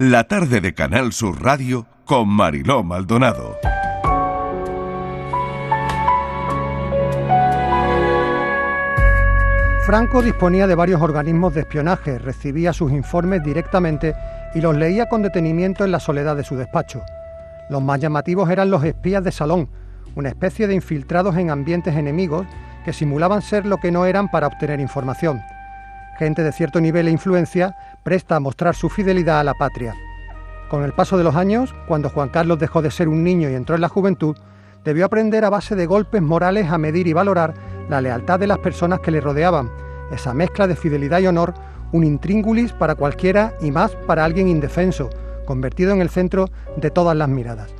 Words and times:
La 0.00 0.24
tarde 0.24 0.60
de 0.60 0.74
Canal 0.74 1.12
Sur 1.12 1.40
Radio 1.40 1.86
con 2.04 2.28
Mariló 2.28 2.82
Maldonado. 2.82 3.56
Franco 9.86 10.20
disponía 10.20 10.66
de 10.66 10.74
varios 10.74 11.00
organismos 11.00 11.54
de 11.54 11.60
espionaje, 11.60 12.18
recibía 12.18 12.72
sus 12.72 12.90
informes 12.90 13.44
directamente 13.44 14.16
y 14.56 14.60
los 14.60 14.76
leía 14.76 15.08
con 15.08 15.22
detenimiento 15.22 15.84
en 15.84 15.92
la 15.92 16.00
soledad 16.00 16.34
de 16.34 16.42
su 16.42 16.56
despacho. 16.56 17.00
Los 17.70 17.80
más 17.80 18.00
llamativos 18.00 18.50
eran 18.50 18.70
los 18.70 18.82
espías 18.82 19.22
de 19.22 19.30
salón, 19.30 19.68
una 20.16 20.30
especie 20.30 20.66
de 20.66 20.74
infiltrados 20.74 21.36
en 21.36 21.50
ambientes 21.50 21.94
enemigos 21.94 22.48
que 22.84 22.92
simulaban 22.92 23.42
ser 23.42 23.64
lo 23.64 23.76
que 23.76 23.92
no 23.92 24.06
eran 24.06 24.28
para 24.28 24.48
obtener 24.48 24.80
información. 24.80 25.40
Gente 26.18 26.42
de 26.42 26.50
cierto 26.50 26.80
nivel 26.80 27.06
e 27.06 27.12
influencia 27.12 27.76
presta 28.04 28.36
a 28.36 28.40
mostrar 28.40 28.76
su 28.76 28.88
fidelidad 28.88 29.40
a 29.40 29.44
la 29.44 29.54
patria. 29.54 29.96
Con 30.68 30.84
el 30.84 30.92
paso 30.92 31.16
de 31.16 31.24
los 31.24 31.34
años, 31.34 31.74
cuando 31.88 32.10
Juan 32.10 32.28
Carlos 32.28 32.58
dejó 32.58 32.82
de 32.82 32.90
ser 32.90 33.08
un 33.08 33.24
niño 33.24 33.50
y 33.50 33.54
entró 33.54 33.74
en 33.74 33.80
la 33.80 33.88
juventud, 33.88 34.36
debió 34.84 35.06
aprender 35.06 35.44
a 35.44 35.50
base 35.50 35.74
de 35.74 35.86
golpes 35.86 36.22
morales 36.22 36.70
a 36.70 36.78
medir 36.78 37.06
y 37.06 37.12
valorar 37.12 37.54
la 37.88 38.00
lealtad 38.00 38.38
de 38.38 38.46
las 38.46 38.58
personas 38.58 39.00
que 39.00 39.10
le 39.10 39.20
rodeaban, 39.20 39.70
esa 40.12 40.34
mezcla 40.34 40.66
de 40.66 40.76
fidelidad 40.76 41.20
y 41.20 41.26
honor, 41.26 41.54
un 41.92 42.04
intríngulis 42.04 42.72
para 42.72 42.94
cualquiera 42.94 43.54
y 43.60 43.70
más 43.70 43.92
para 44.06 44.24
alguien 44.24 44.48
indefenso, 44.48 45.10
convertido 45.46 45.92
en 45.92 46.00
el 46.00 46.10
centro 46.10 46.48
de 46.76 46.90
todas 46.90 47.16
las 47.16 47.28
miradas. 47.28 47.74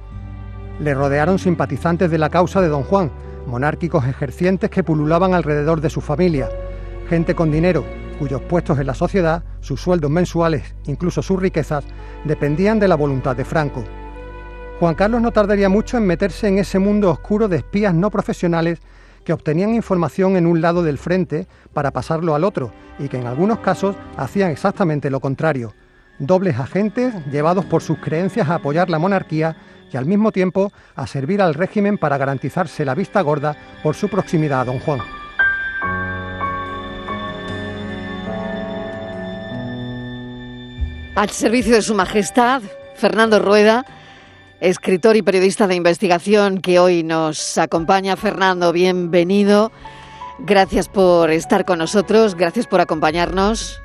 Le 0.81 0.95
rodearon 0.95 1.39
simpatizantes 1.39 2.11
de 2.11 2.19
la 2.19 2.31
causa 2.31 2.61
de 2.61 2.69
don 2.69 2.83
Juan, 2.83 3.11
monárquicos 3.47 4.07
ejercientes 4.07 4.71
que 4.71 4.83
pululaban 4.83 5.35
alrededor 5.35 5.81
de 5.81 5.91
su 5.91 6.01
familia, 6.01 6.49
gente 7.09 7.35
con 7.35 7.51
dinero, 7.51 7.85
cuyos 8.15 8.41
puestos 8.43 8.79
en 8.79 8.87
la 8.87 8.95
sociedad, 8.95 9.45
sus 9.61 9.81
sueldos 9.81 10.11
mensuales, 10.11 10.75
incluso 10.87 11.23
sus 11.23 11.41
riquezas, 11.41 11.85
dependían 12.25 12.79
de 12.79 12.89
la 12.89 12.95
voluntad 12.95 13.37
de 13.37 13.45
Franco. 13.45 13.85
Juan 14.81 14.95
Carlos 14.95 15.21
no 15.21 15.31
tardaría 15.31 15.69
mucho 15.69 15.97
en 15.97 16.07
meterse 16.07 16.49
en 16.49 16.59
ese 16.59 16.79
mundo 16.79 17.11
oscuro 17.11 17.49
de 17.49 17.59
espías 17.59 17.95
no 17.95 18.11
profesionales 18.11 18.81
que 19.25 19.33
obtenían 19.33 19.75
información 19.75 20.37
en 20.37 20.47
un 20.47 20.61
lado 20.61 20.83
del 20.83 20.99
frente 20.99 21.47
para 21.73 21.91
pasarlo 21.91 22.35
al 22.35 22.45
otro 22.45 22.73
y 22.99 23.09
que 23.09 23.17
en 23.17 23.27
algunos 23.27 23.61
casos 23.61 23.97
hacían 24.17 24.51
exactamente 24.51 25.11
lo 25.11 25.21
contrario. 25.21 25.73
Dobles 26.19 26.59
agentes 26.59 27.15
llevados 27.31 27.65
por 27.65 27.83
sus 27.83 27.99
creencias 27.99 28.49
a 28.49 28.57
apoyar 28.57 28.91
la 28.91 28.99
monarquía 28.99 29.57
y 29.93 29.97
al 29.97 30.07
mismo 30.07 30.33
tiempo 30.33 30.73
a 30.95 31.07
servir 31.07 31.41
al 31.41 31.55
régimen 31.55 31.99
para 31.99 32.19
garantizarse 32.19 32.85
la 32.85 32.95
vista 32.95 33.21
gorda 33.23 33.57
por 33.83 33.95
su 33.95 34.09
proximidad 34.09 34.61
a 34.61 34.65
don 34.65 34.81
Juan. 34.81 35.24
Al 41.15 41.31
servicio 41.31 41.77
de 41.77 41.83
Su 41.83 41.95
Majestad, 41.95 42.61
Fernando 42.97 43.39
Rueda, 43.39 43.87
escritor 44.61 45.15
y 45.15 45.23
periodista 45.23 45.69
de 45.69 45.77
investigación 45.77 46.61
que 46.61 46.81
hoy 46.81 47.05
nos 47.05 47.57
acompaña. 47.57 48.17
Fernando, 48.17 48.73
bienvenido. 48.73 49.71
Gracias 50.41 50.89
por 50.89 51.31
estar 51.31 51.65
con 51.65 51.79
nosotros, 51.79 52.35
gracias 52.35 52.67
por 52.67 52.81
acompañarnos. 52.81 53.84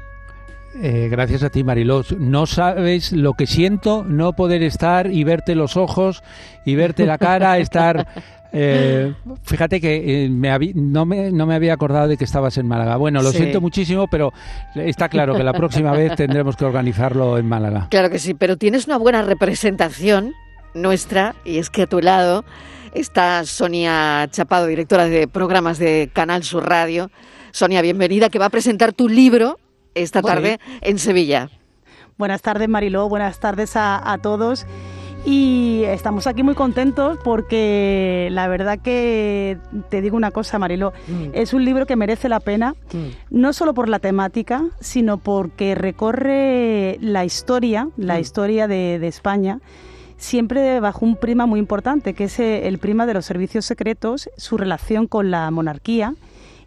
Eh, 0.76 1.08
gracias 1.10 1.44
a 1.44 1.50
ti, 1.50 1.64
Marilos. 1.64 2.16
No 2.18 2.46
sabes 2.46 3.12
lo 3.12 3.34
que 3.34 3.48
siento 3.48 4.04
no 4.04 4.34
poder 4.34 4.64
estar 4.64 5.12
y 5.12 5.24
verte 5.24 5.56
los 5.56 5.78
ojos 5.78 6.24
y 6.66 6.76
verte 6.76 7.06
la 7.06 7.18
cara, 7.18 7.58
estar... 7.60 8.08
Eh, 8.52 9.14
fíjate 9.44 9.80
que 9.80 10.26
eh, 10.26 10.30
no, 10.74 11.06
me, 11.06 11.54
había 11.54 11.74
acordado 11.74 12.08
de 12.08 12.18
que 12.18 12.24
estabas 12.24 12.58
en 12.58 12.68
Málaga. 12.68 12.98
Bueno, 12.98 13.22
lo 13.22 13.32
siento 13.32 13.62
muchísimo, 13.62 14.08
pero 14.10 14.34
está 14.74 15.08
claro 15.08 15.36
que 15.36 15.44
la 15.44 15.54
próxima 15.54 15.92
vez 15.92 16.16
tendremos 16.16 16.56
que 16.56 16.66
organizarlo 16.66 17.38
en 17.38 17.48
Málaga. 17.48 17.88
Claro 17.92 18.10
que 18.10 18.18
sí, 18.18 18.34
pero 18.34 18.58
tienes 18.58 18.88
una 18.88 18.98
buena 18.98 19.22
representación 19.22 20.34
nuestra 20.74 21.36
y 21.46 21.60
es 21.60 21.70
que 21.70 21.84
a 21.84 21.88
tu 21.88 22.02
lado 22.02 22.44
está 22.94 23.46
Sonia 23.46 24.28
Chapado, 24.32 24.66
directora 24.66 25.06
de 25.06 25.28
programas 25.28 25.78
de 25.78 26.10
Canal 26.12 26.44
Sur 26.44 26.68
Radio. 26.68 27.12
Sonia, 27.52 27.84
bienvenida, 27.84 28.30
que 28.30 28.40
va 28.40 28.46
a 28.46 28.50
presentar 28.50 28.94
tu 28.94 29.10
libro 29.10 29.60
esta 29.96 30.22
tarde 30.22 30.60
en 30.82 31.00
Sevilla. 31.00 31.50
Buenas 32.20 32.42
tardes, 32.42 32.68
Mariló, 32.68 33.08
buenas 33.08 33.40
tardes 33.40 33.72
a, 33.76 34.20
todos. 34.22 34.66
Y 35.26 35.84
estamos 35.86 36.28
aquí 36.28 36.44
muy 36.44 36.54
contentos 36.54 37.18
porque 37.24 38.28
la 38.32 38.50
verdad 38.50 38.80
que 38.80 39.58
te 39.90 40.02
digo 40.02 40.18
una 40.18 40.32
cosa, 40.32 40.60
Mariló, 40.60 40.92
mm. 41.08 41.30
es 41.32 41.54
un 41.54 41.64
libro 41.64 41.86
que 41.86 41.96
merece 41.96 42.28
la 42.28 42.42
pena, 42.42 42.76
mm. 42.92 43.38
no 43.38 43.54
solo 43.54 43.74
por 43.74 43.88
la 43.88 44.00
temática, 44.00 44.66
sino 44.82 45.18
porque 45.18 45.76
recorre 45.76 46.98
la 47.00 47.24
historia, 47.24 47.88
la 47.96 48.18
mm. 48.18 48.20
historia 48.20 48.68
de, 48.68 49.08
España, 49.08 49.62
siempre 50.18 50.82
bajo 50.82 51.06
un 51.06 51.16
prima 51.16 51.46
muy 51.46 51.60
importante, 51.60 52.14
que 52.14 52.26
es 52.26 52.38
el 52.40 52.80
prima 52.80 53.06
de 53.06 53.14
los 53.14 53.26
servicios 53.26 53.64
secretos, 53.66 54.30
su 54.36 54.58
relación 54.58 55.08
con 55.08 55.32
la 55.32 55.50
monarquía 55.52 56.16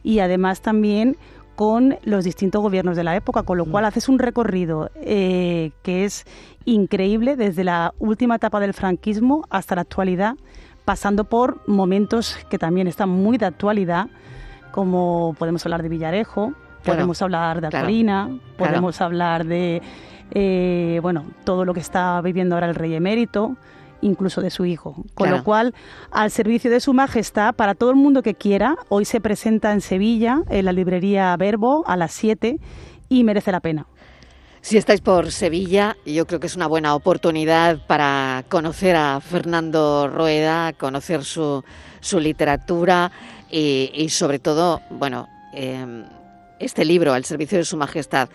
y 0.03 0.21
además 0.21 0.63
también 0.63 1.17
con 1.57 1.97
los 2.05 2.25
distintos 2.25 2.63
gobiernos 2.63 2.97
de 2.97 3.05
la 3.05 3.17
época, 3.17 3.43
con 3.43 3.59
lo 3.59 3.67
cual 3.67 3.85
haces 3.85 4.09
un 4.09 4.19
recorrido 4.19 4.91
eh, 4.95 5.73
que 5.83 6.05
es 6.05 6.25
increíble 6.65 7.37
desde 7.37 7.65
la 7.65 7.95
última 7.99 8.37
etapa 8.37 8.61
del 8.61 8.75
franquismo 8.75 9.45
hasta 9.51 9.75
la 9.75 9.83
actualidad, 9.83 10.37
pasando 10.85 11.25
por 11.25 11.61
momentos 11.69 12.39
que 12.49 12.59
también 12.59 12.87
están 12.87 13.09
muy 13.09 13.39
de 13.39 13.47
actualidad, 13.47 14.09
como 14.71 15.35
podemos 15.39 15.65
hablar 15.67 15.83
de 15.83 15.89
Villarejo, 15.89 16.55
podemos 16.85 17.21
hablar 17.23 17.61
de 17.61 17.67
Alcarina, 17.67 18.31
podemos 18.57 19.01
hablar 19.01 19.45
de 19.45 19.83
eh, 20.31 20.99
bueno 21.03 21.25
todo 21.45 21.65
lo 21.65 21.75
que 21.75 21.81
está 21.81 22.21
viviendo 22.23 22.55
ahora 22.55 22.69
el 22.69 22.75
rey 22.75 22.95
emérito 22.95 23.57
incluso 24.03 24.43
de 24.43 24.51
su 24.51 24.67
hijo. 24.67 24.97
Con 25.15 25.31
lo 25.31 25.43
cual, 25.43 25.75
al 26.11 26.31
servicio 26.31 26.71
de 26.71 26.81
su 26.81 26.93
majestad, 26.93 27.55
para 27.55 27.75
todo 27.75 27.91
el 27.91 27.97
mundo 27.97 28.23
que 28.23 28.35
quiera, 28.35 28.77
hoy 28.89 29.05
se 29.05 29.21
presenta 29.21 29.73
en 29.73 29.81
Sevilla, 29.81 30.43
en 30.51 30.67
la 30.67 30.73
librería 30.73 31.35
Verbo, 31.37 31.85
a 31.87 31.97
las 31.97 32.13
7 32.13 32.59
y 33.09 33.25
merece 33.25 33.53
la 33.53 33.61
pena. 33.61 33.87
Si 34.61 34.77
estáis 34.77 35.01
por 35.01 35.33
Sevilla, 35.33 35.97
yo 36.07 36.25
creo 36.27 36.39
que 36.39 36.47
es 36.47 36.55
una 36.55 36.69
buena 36.69 36.95
oportunidad 36.95 37.85
para 37.87 38.45
conocer 38.49 38.95
a 38.95 39.21
Fernando 39.21 40.09
Rueda, 40.09 40.73
conocer 40.73 41.25
su, 41.25 41.65
su 42.01 42.21
literatura 42.21 43.11
y, 43.51 44.09
sobre 44.09 44.39
todo, 44.39 44.81
bueno, 44.91 45.29
eh, 45.53 46.05
este 46.61 46.85
libro, 46.85 47.13
Al 47.13 47.25
servicio 47.25 47.59
de 47.59 47.65
su 47.65 47.77
majestad. 47.77 48.29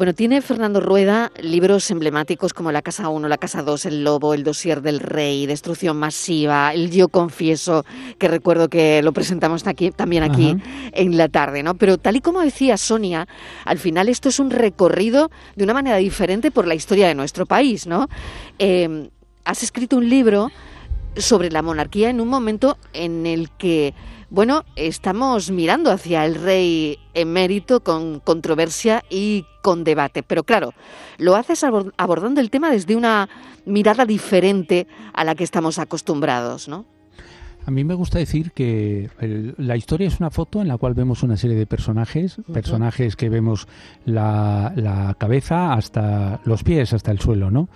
Bueno, 0.00 0.14
tiene 0.14 0.40
Fernando 0.40 0.80
Rueda 0.80 1.30
libros 1.42 1.90
emblemáticos 1.90 2.54
como 2.54 2.72
La 2.72 2.80
Casa 2.80 3.10
1, 3.10 3.28
La 3.28 3.36
Casa 3.36 3.62
2, 3.62 3.84
El 3.84 4.02
Lobo, 4.02 4.32
El 4.32 4.44
Dosier 4.44 4.80
del 4.80 4.98
Rey, 4.98 5.44
Destrucción 5.44 5.98
Masiva, 5.98 6.72
El 6.72 6.90
Yo 6.90 7.08
Confieso, 7.08 7.84
que 8.18 8.26
recuerdo 8.26 8.70
que 8.70 9.02
lo 9.02 9.12
presentamos 9.12 9.66
aquí, 9.66 9.90
también 9.90 10.22
aquí 10.22 10.56
en 10.92 11.18
la 11.18 11.28
tarde, 11.28 11.62
¿no? 11.62 11.74
Pero 11.74 11.98
tal 11.98 12.16
y 12.16 12.22
como 12.22 12.40
decía 12.40 12.78
Sonia, 12.78 13.28
al 13.66 13.76
final 13.76 14.08
esto 14.08 14.30
es 14.30 14.38
un 14.38 14.50
recorrido 14.50 15.30
de 15.54 15.64
una 15.64 15.74
manera 15.74 15.98
diferente 15.98 16.50
por 16.50 16.66
la 16.66 16.74
historia 16.74 17.06
de 17.06 17.14
nuestro 17.14 17.44
país, 17.44 17.86
¿no? 17.86 18.08
Em, 18.58 19.10
has 19.44 19.62
escrito 19.62 19.98
un 19.98 20.08
libro 20.08 20.50
sobre 21.16 21.50
la 21.50 21.60
monarquía 21.60 22.08
en 22.08 22.22
un 22.22 22.28
momento 22.28 22.78
en 22.94 23.26
el 23.26 23.50
que 23.50 23.92
bueno, 24.30 24.64
estamos 24.76 25.50
mirando 25.50 25.90
hacia 25.90 26.24
el 26.24 26.36
rey 26.36 26.98
emérito 27.14 27.80
con 27.80 28.20
controversia 28.20 29.04
y 29.10 29.44
con 29.60 29.82
debate, 29.82 30.22
pero 30.22 30.44
claro, 30.44 30.72
lo 31.18 31.34
haces 31.34 31.64
abordando 31.64 32.40
el 32.40 32.48
tema 32.48 32.70
desde 32.70 32.94
una 32.94 33.28
mirada 33.64 34.06
diferente 34.06 34.86
a 35.12 35.24
la 35.24 35.34
que 35.34 35.42
estamos 35.42 35.80
acostumbrados, 35.80 36.68
¿no? 36.68 36.86
A 37.66 37.70
mí 37.70 37.84
me 37.84 37.94
gusta 37.94 38.18
decir 38.18 38.52
que 38.52 39.10
la 39.58 39.76
historia 39.76 40.08
es 40.08 40.18
una 40.18 40.30
foto 40.30 40.62
en 40.62 40.68
la 40.68 40.78
cual 40.78 40.94
vemos 40.94 41.22
una 41.22 41.36
serie 41.36 41.56
de 41.56 41.66
personajes, 41.66 42.40
personajes 42.52 43.16
que 43.16 43.28
vemos 43.28 43.68
la, 44.04 44.72
la, 44.76 45.14
cabeza 45.18 45.74
hasta 45.74 46.40
los 46.44 46.64
pies, 46.64 46.92
hasta 46.92 47.10
el 47.10 47.20
suelo, 47.20 47.50
¿no? 47.50 47.68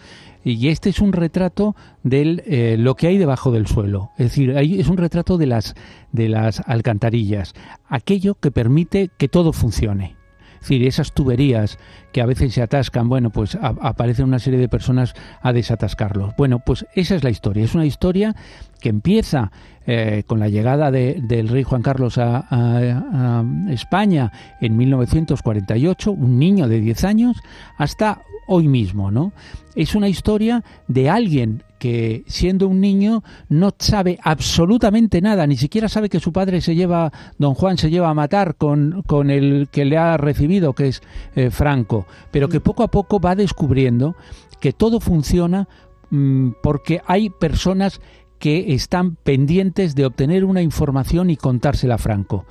Y 0.44 0.68
este 0.68 0.90
es 0.90 1.00
un 1.00 1.12
retrato 1.12 1.74
de 2.02 2.42
eh, 2.46 2.76
lo 2.78 2.96
que 2.96 3.06
hay 3.06 3.18
debajo 3.18 3.50
del 3.50 3.66
suelo. 3.66 4.10
Es 4.18 4.26
decir, 4.26 4.56
ahí 4.56 4.78
es 4.78 4.88
un 4.88 4.98
retrato 4.98 5.38
de 5.38 5.46
las, 5.46 5.74
de 6.12 6.28
las 6.28 6.60
alcantarillas, 6.66 7.54
aquello 7.88 8.34
que 8.34 8.50
permite 8.50 9.10
que 9.16 9.28
todo 9.28 9.52
funcione. 9.52 10.16
Decir, 10.64 10.86
esas 10.86 11.12
tuberías 11.12 11.78
que 12.10 12.22
a 12.22 12.26
veces 12.26 12.54
se 12.54 12.62
atascan, 12.62 13.06
bueno, 13.06 13.28
pues 13.28 13.58
aparecen 13.60 14.24
una 14.24 14.38
serie 14.38 14.58
de 14.58 14.66
personas 14.66 15.12
a 15.42 15.52
desatascarlos. 15.52 16.32
Bueno, 16.38 16.60
pues 16.60 16.86
esa 16.94 17.16
es 17.16 17.22
la 17.22 17.28
historia. 17.28 17.64
Es 17.64 17.74
una 17.74 17.84
historia 17.84 18.34
que 18.80 18.88
empieza 18.88 19.52
eh, 19.86 20.22
con 20.26 20.40
la 20.40 20.48
llegada 20.48 20.90
del 20.90 21.48
rey 21.48 21.64
Juan 21.64 21.82
Carlos 21.82 22.16
a, 22.16 22.46
a, 22.50 23.44
España 23.68 24.32
en 24.62 24.78
1948, 24.78 26.12
un 26.12 26.38
niño 26.38 26.66
de 26.66 26.80
10 26.80 27.04
años, 27.04 27.36
hasta 27.76 28.22
hoy 28.46 28.68
mismo, 28.68 29.10
¿no? 29.10 29.32
Es 29.74 29.94
una 29.94 30.08
historia 30.08 30.62
de 30.86 31.10
alguien 31.10 31.62
que 31.78 32.24
siendo 32.26 32.66
un 32.66 32.80
niño 32.80 33.22
no 33.50 33.70
sabe 33.78 34.18
absolutamente 34.22 35.20
nada, 35.20 35.46
ni 35.46 35.56
siquiera 35.56 35.88
sabe 35.88 36.08
que 36.08 36.20
su 36.20 36.32
padre 36.32 36.60
se 36.60 36.74
lleva, 36.74 37.12
don 37.38 37.54
Juan 37.54 37.76
se 37.76 37.90
lleva 37.90 38.08
a 38.08 38.14
matar 38.14 38.54
con, 38.56 39.02
con 39.06 39.30
el 39.30 39.68
que 39.70 39.84
le 39.84 39.98
ha 39.98 40.16
recibido, 40.16 40.72
que 40.72 40.88
es 40.88 41.02
eh, 41.34 41.50
Franco, 41.50 42.06
pero 42.30 42.48
que 42.48 42.60
poco 42.60 42.84
a 42.84 42.88
poco 42.88 43.20
va 43.20 43.34
descubriendo 43.34 44.16
que 44.60 44.72
todo 44.72 44.98
funciona 44.98 45.68
mm, 46.08 46.52
porque 46.62 47.02
hay 47.06 47.28
personas 47.28 48.00
que 48.38 48.74
están 48.74 49.16
pendientes 49.16 49.94
de 49.94 50.06
obtener 50.06 50.44
una 50.44 50.62
información 50.62 51.30
y 51.30 51.36
contársela 51.36 51.96
a 51.96 51.98
Franco 51.98 52.44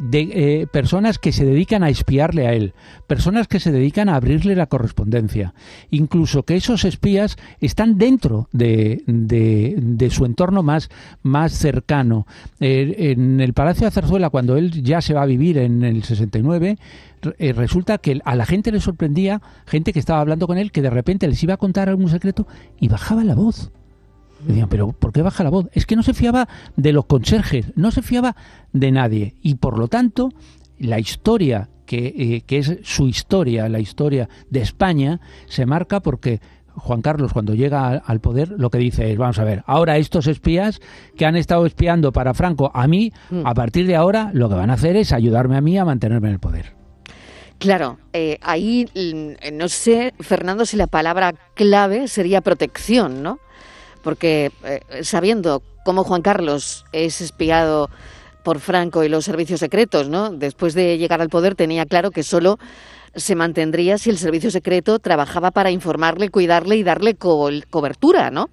de 0.00 0.30
eh, 0.32 0.66
personas 0.66 1.18
que 1.18 1.30
se 1.30 1.44
dedican 1.44 1.82
a 1.82 1.90
espiarle 1.90 2.46
a 2.46 2.54
él, 2.54 2.72
personas 3.06 3.48
que 3.48 3.60
se 3.60 3.70
dedican 3.70 4.08
a 4.08 4.16
abrirle 4.16 4.56
la 4.56 4.66
correspondencia, 4.66 5.52
incluso 5.90 6.42
que 6.44 6.56
esos 6.56 6.86
espías 6.86 7.36
están 7.60 7.98
dentro 7.98 8.48
de, 8.50 9.02
de, 9.06 10.10
su 10.10 10.24
entorno 10.24 10.62
más, 10.62 10.88
más 11.22 11.52
cercano. 11.52 12.26
Eh, 12.60 13.12
en 13.12 13.40
el 13.40 13.52
Palacio 13.52 13.84
de 13.84 13.90
Zarzuela, 13.90 14.30
cuando 14.30 14.56
él 14.56 14.82
ya 14.82 15.02
se 15.02 15.12
va 15.12 15.22
a 15.22 15.26
vivir 15.26 15.58
en 15.58 15.84
el 15.84 16.02
69, 16.02 16.78
eh, 17.38 17.52
resulta 17.52 17.98
que 17.98 18.20
a 18.24 18.34
la 18.34 18.46
gente 18.46 18.72
le 18.72 18.80
sorprendía, 18.80 19.42
gente 19.66 19.92
que 19.92 19.98
estaba 19.98 20.20
hablando 20.20 20.46
con 20.46 20.56
él, 20.56 20.72
que 20.72 20.80
de 20.80 20.90
repente 20.90 21.28
les 21.28 21.42
iba 21.42 21.54
a 21.54 21.58
contar 21.58 21.90
algún 21.90 22.08
secreto 22.08 22.46
y 22.80 22.88
bajaba 22.88 23.22
la 23.22 23.34
voz. 23.34 23.70
Decían, 24.46 24.68
pero 24.68 24.92
¿por 24.92 25.12
qué 25.12 25.22
baja 25.22 25.44
la 25.44 25.50
voz? 25.50 25.66
Es 25.72 25.86
que 25.86 25.96
no 25.96 26.02
se 26.02 26.14
fiaba 26.14 26.48
de 26.76 26.92
los 26.92 27.06
conserjes, 27.06 27.72
no 27.76 27.90
se 27.90 28.02
fiaba 28.02 28.36
de 28.72 28.90
nadie. 28.90 29.34
Y 29.42 29.56
por 29.56 29.78
lo 29.78 29.88
tanto, 29.88 30.30
la 30.78 30.98
historia, 30.98 31.68
que, 31.86 32.14
eh, 32.16 32.42
que 32.46 32.58
es 32.58 32.78
su 32.82 33.06
historia, 33.08 33.68
la 33.68 33.80
historia 33.80 34.28
de 34.48 34.60
España, 34.60 35.20
se 35.46 35.66
marca 35.66 36.00
porque 36.00 36.40
Juan 36.74 37.02
Carlos, 37.02 37.32
cuando 37.32 37.54
llega 37.54 37.90
al 37.96 38.20
poder, 38.20 38.54
lo 38.56 38.70
que 38.70 38.78
dice 38.78 39.10
es, 39.10 39.18
vamos 39.18 39.38
a 39.38 39.44
ver, 39.44 39.62
ahora 39.66 39.98
estos 39.98 40.26
espías 40.26 40.80
que 41.16 41.26
han 41.26 41.36
estado 41.36 41.66
espiando 41.66 42.12
para 42.12 42.34
Franco 42.34 42.70
a 42.74 42.86
mí, 42.86 43.12
mm. 43.30 43.46
a 43.46 43.54
partir 43.54 43.86
de 43.86 43.96
ahora 43.96 44.30
lo 44.32 44.48
que 44.48 44.54
van 44.54 44.70
a 44.70 44.74
hacer 44.74 44.96
es 44.96 45.12
ayudarme 45.12 45.56
a 45.56 45.60
mí 45.60 45.78
a 45.78 45.84
mantenerme 45.84 46.28
en 46.28 46.34
el 46.34 46.40
poder. 46.40 46.80
Claro, 47.58 47.98
eh, 48.14 48.38
ahí 48.40 48.86
mm, 48.94 49.56
no 49.56 49.68
sé, 49.68 50.14
Fernando, 50.20 50.64
si 50.64 50.76
la 50.76 50.86
palabra 50.86 51.34
clave 51.54 52.08
sería 52.08 52.40
protección, 52.40 53.22
¿no? 53.22 53.38
Porque 54.02 54.52
eh, 54.64 54.80
sabiendo 55.02 55.62
cómo 55.84 56.04
Juan 56.04 56.22
Carlos 56.22 56.84
es 56.92 57.20
espiado 57.20 57.90
por 58.42 58.58
Franco 58.58 59.04
y 59.04 59.08
los 59.08 59.24
servicios 59.24 59.60
secretos, 59.60 60.08
¿no? 60.08 60.30
Después 60.30 60.74
de 60.74 60.98
llegar 60.98 61.20
al 61.20 61.28
poder 61.28 61.54
tenía 61.54 61.86
claro 61.86 62.10
que 62.10 62.22
solo 62.22 62.58
se 63.14 63.34
mantendría 63.34 63.98
si 63.98 64.10
el 64.10 64.18
servicio 64.18 64.50
secreto 64.50 64.98
trabajaba 64.98 65.50
para 65.50 65.70
informarle, 65.70 66.30
cuidarle 66.30 66.76
y 66.76 66.82
darle 66.82 67.16
cobertura, 67.16 68.30
¿no? 68.30 68.48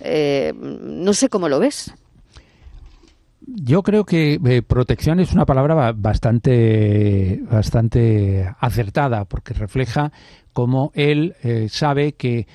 Eh, 0.00 0.52
no 0.54 1.12
sé 1.14 1.28
cómo 1.28 1.48
lo 1.48 1.60
ves. 1.60 1.94
Yo 3.46 3.82
creo 3.82 4.04
que 4.04 4.40
eh, 4.44 4.62
protección 4.62 5.20
es 5.20 5.32
una 5.32 5.46
palabra 5.46 5.92
bastante, 5.92 7.40
bastante 7.48 8.52
acertada 8.58 9.24
porque 9.24 9.54
refleja 9.54 10.10
cómo 10.52 10.90
él 10.94 11.34
sabe 11.70 12.12
que 12.12 12.46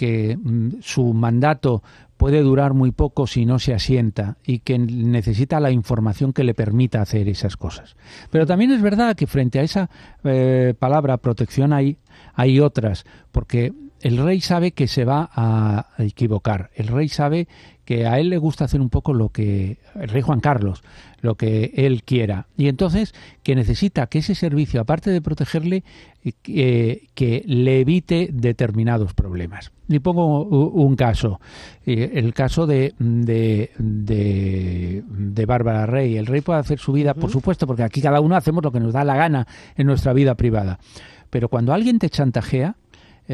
que 0.00 0.34
mm, 0.34 0.80
su 0.80 1.12
mandato 1.12 1.82
puede 2.16 2.40
durar 2.40 2.72
muy 2.72 2.90
poco 2.90 3.26
si 3.26 3.44
no 3.44 3.58
se 3.58 3.74
asienta 3.74 4.38
y 4.46 4.60
que 4.60 4.78
necesita 4.78 5.60
la 5.60 5.70
información 5.70 6.32
que 6.32 6.42
le 6.42 6.54
permita 6.54 7.02
hacer 7.02 7.28
esas 7.28 7.58
cosas. 7.58 7.96
Pero 8.30 8.46
también 8.46 8.70
es 8.70 8.80
verdad 8.80 9.14
que 9.14 9.26
frente 9.26 9.58
a 9.58 9.62
esa 9.62 9.90
eh, 10.24 10.72
palabra 10.78 11.18
protección 11.18 11.74
hay, 11.74 11.98
hay 12.32 12.60
otras, 12.60 13.04
porque 13.30 13.74
el 14.00 14.18
rey 14.18 14.40
sabe 14.40 14.72
que 14.72 14.88
se 14.88 15.04
va 15.04 15.30
a 15.34 15.86
equivocar, 15.98 16.70
el 16.74 16.88
rey 16.88 17.08
sabe 17.08 17.48
que 17.90 18.06
a 18.06 18.20
él 18.20 18.30
le 18.30 18.38
gusta 18.38 18.66
hacer 18.66 18.80
un 18.80 18.88
poco 18.88 19.12
lo 19.12 19.30
que 19.30 19.78
el 19.96 20.08
rey 20.08 20.22
Juan 20.22 20.38
Carlos, 20.38 20.84
lo 21.22 21.34
que 21.34 21.72
él 21.74 22.04
quiera. 22.04 22.46
Y 22.56 22.68
entonces 22.68 23.14
que 23.42 23.56
necesita 23.56 24.06
que 24.06 24.20
ese 24.20 24.36
servicio, 24.36 24.80
aparte 24.80 25.10
de 25.10 25.20
protegerle, 25.20 25.82
eh, 26.44 27.08
que 27.14 27.42
le 27.46 27.80
evite 27.80 28.30
determinados 28.32 29.12
problemas. 29.12 29.72
Y 29.88 29.98
pongo 29.98 30.44
un 30.44 30.94
caso, 30.94 31.40
eh, 31.84 32.12
el 32.14 32.32
caso 32.32 32.68
de, 32.68 32.94
de, 33.00 33.72
de, 33.76 35.46
Bárbara 35.46 35.86
Rey. 35.86 36.16
El 36.16 36.26
rey 36.26 36.42
puede 36.42 36.60
hacer 36.60 36.78
su 36.78 36.92
vida, 36.92 37.14
por 37.14 37.32
supuesto, 37.32 37.66
porque 37.66 37.82
aquí 37.82 38.00
cada 38.00 38.20
uno 38.20 38.36
hacemos 38.36 38.62
lo 38.62 38.70
que 38.70 38.78
nos 38.78 38.92
da 38.92 39.02
la 39.02 39.16
gana 39.16 39.48
en 39.76 39.88
nuestra 39.88 40.12
vida 40.12 40.36
privada. 40.36 40.78
Pero 41.28 41.48
cuando 41.48 41.72
alguien 41.72 41.98
te 41.98 42.08
chantajea, 42.08 42.76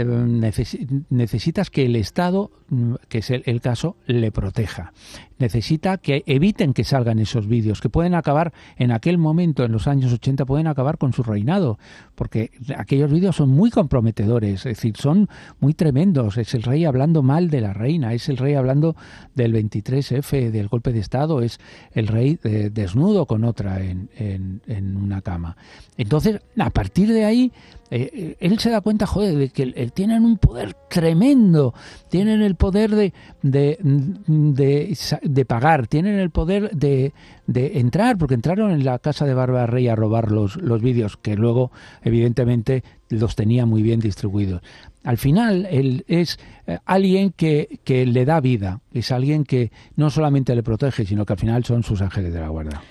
necesitas 0.04 1.70
que 1.70 1.87
el 1.87 1.96
Estado, 1.96 2.50
mm, 2.69 2.94
que 3.08 3.19
es 3.19 3.31
el, 3.31 3.60
caso, 3.60 3.96
le 4.06 4.31
proteja. 4.31 4.93
Necesita 5.38 5.98
que 5.98 6.22
eviten 6.26 6.72
que 6.72 6.84
salgan 6.84 7.18
esos 7.18 7.46
vídeos, 7.46 7.80
que 7.80 7.88
pueden 7.88 8.14
acabar 8.14 8.52
en 8.76 8.90
aquel 8.90 9.18
momento, 9.18 9.64
en 9.64 9.72
los 9.72 9.86
años 9.86 10.12
80, 10.12 10.44
pueden 10.46 10.66
acabar 10.66 10.98
con 10.98 11.12
su 11.12 11.22
reinado, 11.22 11.78
porque 12.14 12.50
aquellos 12.76 13.10
vídeos 13.10 13.36
son 13.36 13.50
muy 13.50 13.70
comprometedores, 13.70 14.66
es 14.66 14.76
decir, 14.76 14.96
son 14.96 15.28
muy 15.60 15.74
tremendos. 15.74 16.38
Es 16.38 16.54
el 16.54 16.62
rey 16.62 16.84
hablando 16.84 17.22
mal 17.22 17.50
de 17.50 17.60
la 17.60 17.72
reina, 17.72 18.14
es 18.14 18.28
el 18.28 18.36
rey 18.36 18.54
hablando 18.54 18.96
del 19.34 19.52
23F, 19.52 20.50
del 20.50 20.68
golpe 20.68 20.92
de 20.92 21.00
Estado, 21.00 21.42
es 21.42 21.58
el 21.92 22.06
rey 22.06 22.38
eh, 22.44 22.70
desnudo 22.72 23.26
con 23.26 23.44
otra 23.44 23.80
en, 23.82 24.08
en 24.16 24.96
una 24.96 25.20
cama. 25.22 25.56
Entonces, 25.96 26.40
a 26.58 26.70
partir 26.70 27.12
de 27.12 27.24
ahí, 27.24 27.52
eh, 27.90 28.10
eh, 28.12 28.36
él 28.40 28.58
se 28.58 28.70
da 28.70 28.80
cuenta, 28.80 29.06
joder, 29.06 29.36
de 29.36 29.48
que 29.50 29.66
tienen 29.94 30.24
un 30.24 30.38
poder 30.38 30.74
tremendo, 30.88 31.72
tienen 32.08 32.42
el 32.42 32.56
poder 32.56 32.94
de, 32.94 33.12
de, 33.42 33.78
de, 33.80 34.96
pagar, 35.44 35.87
tienen 35.87 36.19
el 36.19 36.31
poder 36.31 36.70
de, 36.70 37.12
de, 37.46 37.78
entrar, 37.78 38.19
porque 38.19 38.34
entraron 38.34 38.70
en 38.70 38.84
la 38.84 38.99
casa 38.99 39.25
de 39.25 39.34
Bárbara 39.34 39.67
Rey 39.67 39.88
a 39.88 39.96
robar 39.96 40.31
los, 40.31 40.56
los 40.56 40.81
vídeos, 40.81 41.17
que 41.17 41.37
luego, 41.37 41.70
evidentemente, 42.02 42.82
los 43.08 43.37
tenía 43.37 43.67
muy 43.67 43.82
bien 43.82 44.00
distribuidos. 44.00 44.62
Al 45.05 45.19
final, 45.19 45.67
él 45.70 46.05
es 46.08 46.38
eh, 46.67 46.78
alguien 46.84 47.32
que, 47.32 47.78
que 47.84 48.06
le 48.06 48.25
da 48.25 48.40
vida, 48.40 48.81
es 48.93 49.12
alguien 49.12 49.44
que 49.44 49.70
no 49.94 50.11
solamente 50.11 50.55
le 50.55 50.62
protege, 50.62 51.05
sino 51.05 51.25
que 51.25 51.34
al 51.34 51.38
final 51.38 51.64
son 51.64 51.82
sus 51.82 52.00
ángeles 52.00 52.32
de 52.32 52.40
la 52.40 52.49
guarda. 52.49 52.82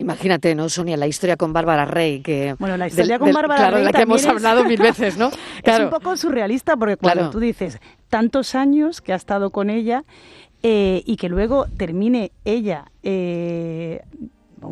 Imagínate, 0.00 0.54
¿no, 0.54 0.70
Sonia? 0.70 0.96
La 0.96 1.06
historia 1.06 1.36
con 1.36 1.52
Bárbara 1.52 1.84
Rey. 1.84 2.22
Que, 2.22 2.56
bueno, 2.58 2.78
la 2.78 2.86
historia 2.86 3.18
con 3.18 3.32
Bárbara 3.32 3.64
Rey. 3.64 3.70
Claro, 3.70 3.84
la 3.84 3.92
que 3.92 4.02
hemos 4.02 4.24
hablado 4.24 4.64
mil 4.64 4.80
veces, 4.80 5.18
¿no? 5.18 5.30
Es 5.62 5.78
un 5.78 5.90
poco 5.90 6.16
surrealista 6.16 6.74
porque 6.76 6.96
cuando 6.96 7.28
tú 7.28 7.38
dices 7.38 7.78
tantos 8.08 8.54
años 8.54 9.02
que 9.02 9.12
ha 9.12 9.16
estado 9.16 9.50
con 9.50 9.68
ella 9.68 10.04
eh, 10.62 11.02
y 11.06 11.16
que 11.16 11.28
luego 11.28 11.66
termine 11.76 12.32
ella 12.44 12.90
eh, 13.02 14.02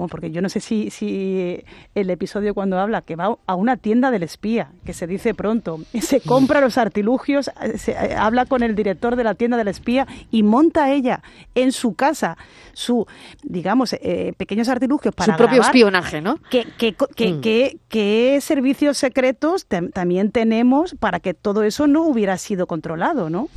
porque 0.09 0.31
yo 0.31 0.43
no 0.43 0.49
sé 0.49 0.61
si, 0.61 0.91
si 0.91 1.65
el 1.95 2.11
episodio 2.11 2.55
cuando 2.55 2.79
habla 2.79 3.03
que 3.03 3.17
va 3.17 3.37
a 3.47 3.55
una 3.55 3.77
tienda 3.77 4.11
del 4.11 4.23
espía, 4.23 4.71
que 4.85 4.93
se 4.93 5.07
dice 5.07 5.35
pronto, 5.35 5.81
se 6.01 6.21
compra 6.21 6.61
los 6.61 6.79
artilugios, 6.79 7.51
se, 7.77 7.93
eh, 7.93 8.15
habla 8.17 8.47
con 8.47 8.63
el 8.63 8.75
director 8.75 9.17
de 9.17 9.25
la 9.25 9.35
tienda 9.35 9.57
del 9.57 9.69
espía 9.69 10.07
y 10.31 10.43
monta 10.43 10.91
ella 10.93 11.23
en 11.55 11.73
su 11.73 11.95
casa 11.95 12.37
su, 12.73 13.07
digamos, 13.43 13.95
eh, 13.95 14.35
pequeños 14.37 14.69
artilugios 14.69 15.15
para 15.15 15.33
su 15.33 15.39
propio 15.39 15.63
espionaje, 15.63 16.21
¿no? 16.21 16.39
¿Qué, 16.51 18.39
mm. 18.39 18.41
servicios 18.41 18.99
secretos 18.99 19.67
también 19.67 20.31
tenemos 20.31 20.95
para 20.95 21.19
que 21.21 21.35
todo 21.35 21.65
eso 21.65 21.87
no 21.87 22.03
hubiera 22.03 22.37
sido 22.39 22.67
controlado, 22.67 23.31
¿no? 23.31 23.49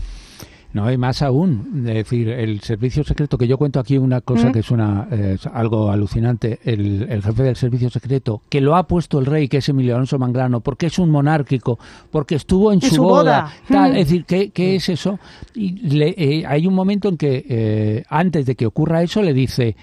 No, 0.73 0.85
hay 0.85 0.97
más 0.97 1.21
aún. 1.21 1.83
Es 1.87 1.95
decir, 1.95 2.29
el 2.29 2.61
servicio 2.61 3.03
secreto, 3.03 3.37
que 3.37 3.47
yo 3.47 3.57
cuento 3.57 3.79
aquí 3.79 3.97
una 3.97 4.21
cosa 4.21 4.51
que 4.51 4.59
es 4.59 4.71
una 4.71 5.07
algo 5.53 5.91
alucinante. 5.91 6.59
El, 6.63 7.21
jefe 7.21 7.43
del 7.43 7.55
servicio 7.55 7.89
secreto, 7.89 8.41
que 8.49 8.61
lo 8.61 8.75
ha 8.75 8.87
puesto 8.87 9.19
el 9.19 9.25
rey, 9.25 9.47
que 9.47 9.57
es 9.57 9.69
Emilio 9.69 9.95
Alonso 9.95 10.17
Manglano, 10.17 10.61
porque 10.61 10.87
es 10.87 10.97
un 10.97 11.09
monárquico, 11.09 11.77
porque 12.09 12.35
estuvo 12.35 12.71
en, 12.71 12.81
su, 12.81 13.03
boda. 13.03 13.51
Tal, 13.67 13.97
Es 13.97 14.07
decir, 14.07 14.25
¿qué, 14.25 14.51
qué 14.51 14.75
es 14.75 14.89
eso? 14.89 15.19
Y 15.53 16.01
eh, 16.01 16.45
hay 16.47 16.67
un 16.67 16.73
momento 16.73 17.09
en 17.09 17.17
que, 17.17 17.45
eh, 17.47 18.03
antes 18.09 18.45
de 18.45 18.55
que 18.55 18.65
ocurra 18.65 19.03
eso, 19.03 19.21
le 19.21 19.33
dice. 19.33 19.75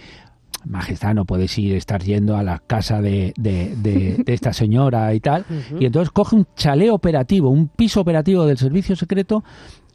Majestad, 0.64 1.14
no 1.14 1.24
puedes 1.24 1.56
ir, 1.56 1.76
estar 1.76 2.02
yendo 2.02 2.36
a 2.36 2.42
la 2.42 2.58
casa 2.58 3.00
de, 3.00 3.32
de, 3.36 4.22
esta 4.26 4.52
señora 4.52 5.14
y 5.14 5.20
tal. 5.20 5.44
Y 5.78 5.86
entonces 5.86 6.10
coge 6.10 6.34
un 6.34 6.46
chalet 6.56 6.90
operativo, 6.90 7.48
un 7.48 7.68
piso 7.68 8.00
operativo 8.00 8.44
del 8.44 8.58
servicio 8.58 8.96
secreto 8.96 9.44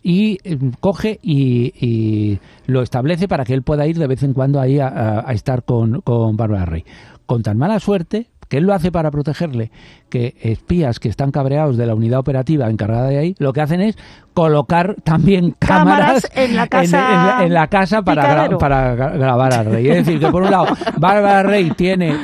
y 0.03 0.38
eh, 0.43 0.60
coge 0.79 1.19
y, 1.24 2.39
lo 2.67 2.81
establece 2.81 3.27
para 3.27 3.45
que 3.45 3.53
él 3.53 3.63
pueda 3.63 3.88
ir 3.88 3.98
de 3.98 4.07
vez 4.07 4.22
en 4.24 4.33
cuando 4.33 4.60
ahí 4.60 4.79
a, 4.79 5.25
estar 5.29 5.63
con, 5.63 6.01
con 6.01 6.38
Bárbara 6.38 6.65
Rey. 6.65 6.86
Con 7.25 7.41
tan 7.41 7.57
mala 7.57 7.79
suerte 7.79 8.27
que 8.48 8.58
él 8.58 8.66
lo 8.66 8.74
hace 8.74 8.92
para 8.92 9.12
protegerle, 9.12 9.72
que 10.10 10.36
espías 10.42 11.00
que 11.00 11.10
están 11.10 11.32
cabreados 11.32 11.78
de 11.78 11.86
la 11.86 11.96
unidad 11.96 12.20
operativa 12.20 12.70
encargada 12.70 13.08
de 13.08 13.18
ahí, 13.18 13.36
lo 13.40 13.54
que 13.54 13.62
hacen 13.62 13.82
es 13.82 13.98
colocar 14.34 14.96
también 15.04 15.54
cámaras, 15.60 16.28
en, 16.36 16.56
la 16.56 16.68
casa, 16.68 17.44
en, 17.44 17.54
la 17.54 17.68
casa 17.68 18.02
para, 18.02 18.50
para 18.58 18.96
grabar 18.96 19.54
al 19.54 19.66
rey. 19.66 19.88
Es 19.88 20.06
decir, 20.06 20.20
que 20.20 20.28
por 20.28 20.44
un 20.44 20.52
lado, 20.52 20.66
Bárbara 20.98 21.44
Rey 21.44 21.72
tiene 21.72 22.16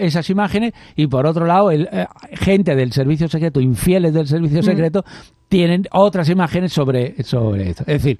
esas 0.00 0.28
imágenes 0.30 0.72
y 0.96 1.06
por 1.06 1.26
otro 1.26 1.46
lado, 1.46 1.70
el, 1.70 1.88
eh, 1.92 2.06
gente 2.32 2.74
del 2.74 2.92
servicio 2.92 3.28
secreto, 3.28 3.60
infieles 3.60 4.12
del 4.12 4.26
servicio 4.26 4.60
mm. 4.60 4.64
secreto, 4.64 5.04
tienen 5.48 5.84
otras 5.92 6.28
imágenes 6.28 6.72
sobre, 6.72 7.22
sobre 7.22 7.70
esto. 7.70 7.84
Es 7.86 8.02
decir, 8.02 8.18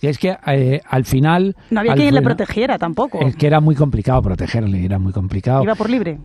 que 0.00 0.10
es 0.10 0.18
que 0.18 0.36
eh, 0.46 0.80
al 0.88 1.04
final... 1.04 1.56
No 1.70 1.80
había 1.80 1.94
quien 1.94 2.14
le 2.14 2.22
protegiera 2.22 2.78
tampoco. 2.78 3.20
Es 3.20 3.36
que 3.36 3.46
era 3.46 3.60
muy 3.60 3.74
complicado 3.74 4.22
protegerle, 4.22 4.84
era 4.84 4.98
muy 4.98 5.12
complicado. 5.12 5.62
Iba 5.64 5.74
por 5.74 5.90
libre. 5.90 6.18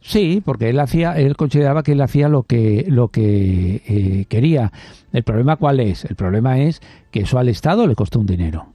Sí, 0.00 0.42
porque 0.44 0.70
él 0.70 0.80
hacía, 0.80 1.12
él 1.18 1.36
consideraba 1.36 1.82
que 1.82 1.92
él 1.92 2.00
hacía 2.00 2.28
lo 2.28 2.44
que 2.44 2.86
lo 2.88 3.08
que 3.08 3.82
eh, 3.86 4.24
quería. 4.28 4.72
El 5.12 5.24
problema 5.24 5.56
cuál 5.56 5.80
es? 5.80 6.04
El 6.04 6.16
problema 6.16 6.58
es 6.58 6.80
que 7.10 7.20
eso 7.20 7.38
al 7.38 7.48
Estado 7.48 7.86
le 7.86 7.94
costó 7.94 8.18
un 8.18 8.26
dinero. 8.26 8.66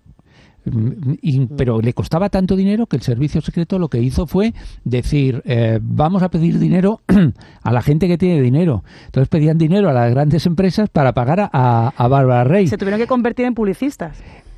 Mm, 0.65 1.55
pero 1.57 1.79
le 1.79 1.93
costaba 1.93 2.29
tanto 2.29 2.55
dinero 2.55 2.87
que 2.87 2.95
el 2.95 3.03
servicio 3.03 3.39
secreto 3.39 3.77
lo 3.77 3.87
que 3.87 4.01
hizo 4.01 4.25
fue 4.25 4.55
decir 4.83 5.43
eh, 5.45 5.79
vamos 5.79 6.23
a 6.23 6.29
pedir 6.29 6.57
dinero 6.57 7.01
a 7.61 7.71
la 7.71 7.83
gente 7.83 8.07
que 8.07 8.17
tiene 8.17 8.41
dinero 8.41 8.83
entonces 9.05 9.29
pedían 9.29 9.59
dinero 9.59 9.91
a 9.91 9.93
las 9.93 10.09
grandes 10.09 10.43
empresas 10.47 10.89
para 10.89 11.13
pagar 11.13 11.51
a, 11.53 11.93
a 11.95 12.07
Bárbara 12.07 12.45
Rey 12.45 12.65
se 12.65 12.79
tuvieron 12.79 12.99
que 12.99 13.05
convertir 13.05 13.45
en 13.45 13.53
publicistas 13.53 14.17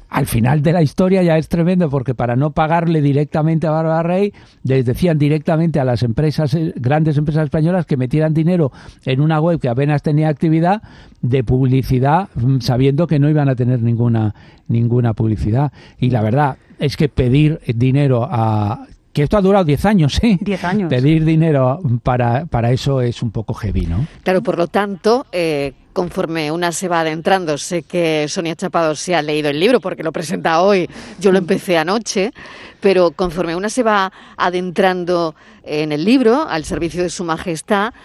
al 0.10 0.26
final 0.26 0.62
de 0.62 0.74
la 0.74 0.82
historia 0.82 1.22
ya 1.24 1.38
es 1.38 1.50
tremendo 1.50 1.90
porque 1.90 2.16
para 2.16 2.36
no 2.36 2.52
pagarle 2.52 3.02
directamente 3.02 3.68
a 3.68 3.72
Bárbara 3.72 4.04
Rey, 4.04 4.34
les 4.64 4.86
decían 4.86 5.18
directamente 5.18 5.80
a 5.80 5.86
las 5.86 6.04
empresas, 6.04 6.54
eh, 6.54 6.74
grandes 6.76 7.18
empresas 7.18 7.46
españolas 7.46 7.86
que 7.86 7.98
metieran 7.98 8.34
dinero 8.34 8.72
en 9.06 9.22
una 9.22 9.40
web 9.40 9.60
que 9.60 9.70
apenas 9.70 10.02
tenía 10.02 10.30
actividad 10.30 10.82
de 11.22 11.44
publicidad, 11.44 12.30
mm, 12.36 12.60
sabiendo 12.60 13.08
que 13.08 13.20
no 13.20 13.30
iban 13.30 13.50
a 13.50 13.56
tener 13.56 13.82
ninguna, 13.82 14.34
ninguna 14.68 15.14
publicidad. 15.14 15.72
Y 16.00 16.10
la 16.10 16.22
verdad 16.22 16.58
es 16.80 16.96
que 16.96 17.10
pedir 17.10 17.60
dinero 17.66 18.28
a 18.30 18.86
que 19.18 19.24
esto 19.24 19.36
ha 19.36 19.42
durado 19.42 19.66
10 19.66 19.86
años, 19.86 20.20
¿eh? 20.24 20.38
10 20.40 20.64
años. 20.64 20.90
Pedir 20.92 21.26
dinero 21.26 21.80
para, 22.04 22.46
para 22.46 22.72
eso 22.72 23.02
es 23.02 23.24
un 23.24 23.32
poco 23.32 23.56
heavy, 23.56 23.88
¿no? 23.88 24.06
Claro, 24.22 24.44
por 24.44 24.60
lo 24.60 24.68
tanto, 24.68 25.26
eh, 25.32 25.74
conforme 25.98 26.52
una 26.52 26.72
se 26.72 26.88
va 26.88 27.00
adentrando, 27.00 27.58
sé 27.58 27.82
que 27.82 28.28
Sonia 28.30 28.56
Chapado 28.56 28.94
se 28.94 29.16
ha 29.16 29.24
leído 29.24 29.50
el 29.50 29.60
libro 29.60 29.82
porque 29.82 30.04
lo 30.04 30.12
presenta 30.12 30.62
hoy, 30.62 30.88
yo 31.20 31.32
lo 31.32 31.40
empecé 31.40 31.76
anoche, 31.76 32.34
pero 32.80 33.10
conforme 33.10 33.56
una 33.56 33.68
se 33.68 33.82
va 33.82 34.14
adentrando 34.38 35.34
en 35.64 35.92
el 35.92 36.06
libro, 36.06 36.48
al 36.48 36.66
servicio 36.66 37.02
de 37.02 37.10
Su 37.10 37.24
Majestad, 37.24 37.96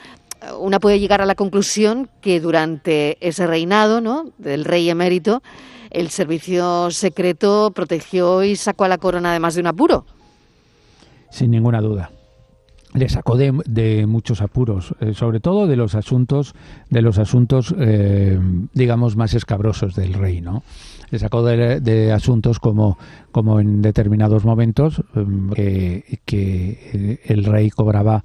una 0.58 0.80
puede 0.80 1.00
llegar 1.00 1.20
a 1.20 1.26
la 1.26 1.34
conclusión 1.34 2.08
que 2.22 2.40
durante 2.40 3.18
ese 3.20 3.46
reinado 3.46 4.00
¿no? 4.00 4.30
del 4.38 4.64
rey 4.64 4.88
emérito, 4.88 5.42
el 5.90 6.08
servicio 6.08 6.90
secreto 6.92 7.72
protegió 7.75 8.42
y 8.42 8.56
sacó 8.56 8.84
a 8.84 8.88
la 8.88 8.96
corona 8.96 9.34
de 9.34 9.38
más 9.38 9.54
de 9.54 9.61
un 9.61 9.66
apuro. 9.66 10.06
Sin 11.28 11.50
ninguna 11.50 11.82
duda 11.82 12.11
le 12.94 13.08
sacó 13.08 13.37
de, 13.37 14.06
muchos 14.06 14.42
apuros, 14.42 14.94
eh, 15.00 15.14
sobre 15.14 15.40
todo 15.40 15.66
de 15.66 15.76
los 15.76 15.94
asuntos, 15.94 16.54
de 16.90 17.02
los 17.02 17.18
asuntos, 17.18 17.75
eh, 17.78 18.38
digamos, 18.75 19.16
más 19.16 19.34
escabrosos 19.34 19.94
del 19.94 20.14
rey, 20.14 20.40
¿no? 20.40 20.62
Le 21.11 21.18
sacó 21.18 21.42
de, 21.44 22.12
asuntos 22.12 22.58
como, 22.58 22.99
como 23.32 23.61
en 23.61 23.82
determinados 23.82 24.44
momentos 24.44 25.02
eh, 25.56 26.18
que, 26.25 27.20
el 27.25 27.44
rey 27.44 27.70
cobraba 27.70 28.25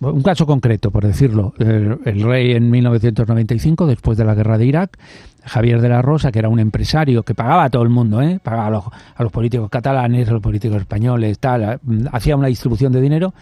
un 0.00 0.22
caso 0.22 0.46
concreto, 0.46 0.90
por 0.90 1.06
decirlo, 1.06 1.52
el, 1.58 2.22
rey 2.22 2.52
en 2.52 2.70
1995, 2.70 3.86
después 3.86 4.16
de 4.16 4.24
la 4.24 4.34
guerra 4.34 4.56
de 4.56 4.66
Irak, 4.66 4.98
Javier 5.44 5.80
de 5.80 5.88
la 5.88 6.02
Rosa, 6.02 6.32
que 6.32 6.38
era 6.38 6.48
un 6.48 6.58
empresario 6.58 7.22
que 7.22 7.34
pagaba 7.34 7.64
a 7.64 7.70
todo 7.70 7.82
el 7.82 7.90
mundo, 7.90 8.22
¿eh? 8.22 8.40
pagaba 8.42 8.82
a 9.14 9.22
los, 9.22 9.32
políticos 9.32 9.68
catalanes, 9.70 10.28
a 10.28 10.32
los 10.32 10.42
políticos 10.42 10.80
españoles, 10.80 11.38
tal, 11.38 11.78
hacía 12.10 12.36
una 12.36 12.48
distribución 12.48 12.92
de 12.92 13.00
dinero, 13.00 13.34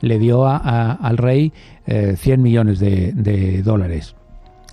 le 0.00 0.18
dio 0.18 0.46
al 0.46 1.16
rey 1.18 1.52
100 1.86 2.16
eh, 2.16 2.36
millones 2.38 2.80
de, 2.80 3.62
dólares. 3.62 4.16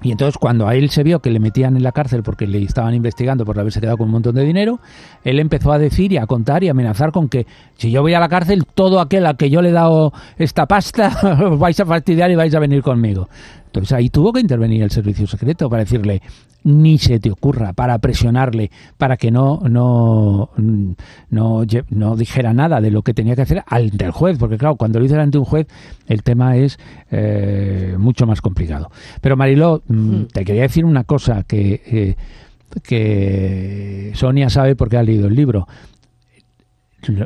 Y 0.02 0.12
entonces 0.12 0.38
cuando 0.38 0.68
a 0.68 0.76
él 0.76 0.90
se 0.90 1.04
vio 1.04 1.20
que 1.20 1.30
le 1.30 1.40
metían 1.40 1.76
en 1.76 1.84
la 1.84 1.92
cárcel 1.92 2.24
porque 2.24 2.48
le 2.48 2.62
estaban 2.64 2.94
investigando 2.94 3.44
por 3.46 3.60
haberse 3.60 3.82
quedado 3.82 3.98
con 3.98 4.08
un 4.08 4.14
montón 4.14 4.36
de 4.36 4.44
dinero, 4.44 4.80
él 5.24 5.40
empezó 5.40 5.72
a 5.72 5.78
decir 5.78 6.14
y 6.14 6.18
a 6.18 6.26
contar 6.26 6.64
y 6.64 6.70
amenazar 6.70 7.12
con 7.12 7.28
que 7.28 7.46
si 7.76 7.92
yo 7.92 8.02
voy 8.02 8.14
a 8.14 8.20
la 8.20 8.30
cárcel, 8.30 8.66
todo 8.66 9.02
aquel 9.02 9.26
a 9.26 9.34
que 9.34 9.50
yo 9.50 9.62
le 9.62 9.70
he 9.70 9.74
dado 9.74 10.12
esta 10.38 10.66
pasta 10.66 11.12
os 11.46 11.60
vais 11.60 11.80
a 11.80 11.86
fastidiar 11.86 12.32
y 12.32 12.36
vais 12.36 12.54
a 12.56 12.60
venir 12.60 12.82
conmigo. 12.82 13.28
Entonces 13.70 13.94
ahí 13.94 14.10
tuvo 14.10 14.34
que 14.34 14.40
intervenir 14.40 14.82
el 14.82 14.90
servicio 14.90 15.28
secreto 15.28 15.70
para 15.70 15.84
decirle, 15.84 16.24
ni 16.64 16.98
se 16.98 17.20
te 17.20 17.30
ocurra, 17.30 17.74
para 17.74 18.00
presionarle, 18.00 18.72
para 18.98 19.16
que 19.16 19.30
no, 19.30 19.62
no, 19.70 20.50
no, 21.30 21.66
no 21.90 22.16
dijera 22.16 22.52
nada 22.52 22.82
de 22.82 22.90
lo 22.90 23.04
que 23.04 23.14
tenía 23.14 23.36
que 23.36 23.44
hacer 23.44 23.64
ante 23.68 24.06
el 24.06 24.12
juez, 24.12 24.40
porque 24.40 24.58
claro, 24.58 24.76
cuando 24.76 24.98
lo 24.98 25.04
dice 25.04 25.20
ante 25.20 25.38
un 25.38 25.46
juez, 25.46 25.68
el 26.08 26.24
tema 26.24 26.58
es 26.58 26.80
eh, 27.12 27.96
mucho 28.00 28.26
más 28.26 28.42
complicado. 28.42 28.90
Pero 29.22 29.38
Mariló, 29.38 29.84
mm, 29.88 29.94
hmm. 29.94 30.28
te 30.34 30.44
quería 30.44 30.64
decir 30.64 30.84
una 30.84 31.04
cosa 31.04 31.44
que, 31.44 31.84
eh, 31.86 32.16
que 32.82 34.12
Sonia 34.16 34.50
sabe 34.50 34.76
porque 34.76 34.98
ha 34.98 35.04
leído 35.04 35.28
el 35.28 35.36
libro. 35.36 35.68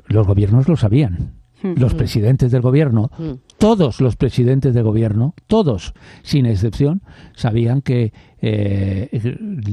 Los 0.07 0.27
gobiernos 0.27 0.67
lo 0.67 0.75
sabían 0.75 1.42
los 1.63 1.93
presidentes 1.93 2.51
del 2.51 2.61
gobierno, 2.61 3.09
todos 3.57 4.01
los 4.01 4.15
presidentes 4.15 4.73
del 4.73 4.83
gobierno, 4.83 5.33
todos, 5.47 5.93
sin 6.21 6.45
excepción, 6.45 7.01
sabían 7.35 7.81
que 7.81 8.13
eh, 8.41 9.09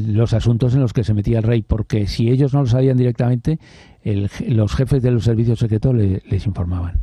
los 0.07 0.33
asuntos 0.33 0.75
en 0.75 0.81
los 0.81 0.93
que 0.93 1.05
se 1.05 1.15
metía 1.15 1.39
el 1.39 1.45
rey, 1.45 1.63
porque 1.63 2.07
si 2.07 2.31
ellos 2.31 2.55
no 2.55 2.61
lo 2.61 2.67
sabían 2.67 2.97
directamente, 2.97 3.59
los 4.05 4.75
jefes 4.75 5.03
de 5.03 5.11
los 5.11 5.25
servicios 5.25 5.59
secretos 5.59 5.95
les 5.95 6.47
informaban. 6.47 7.01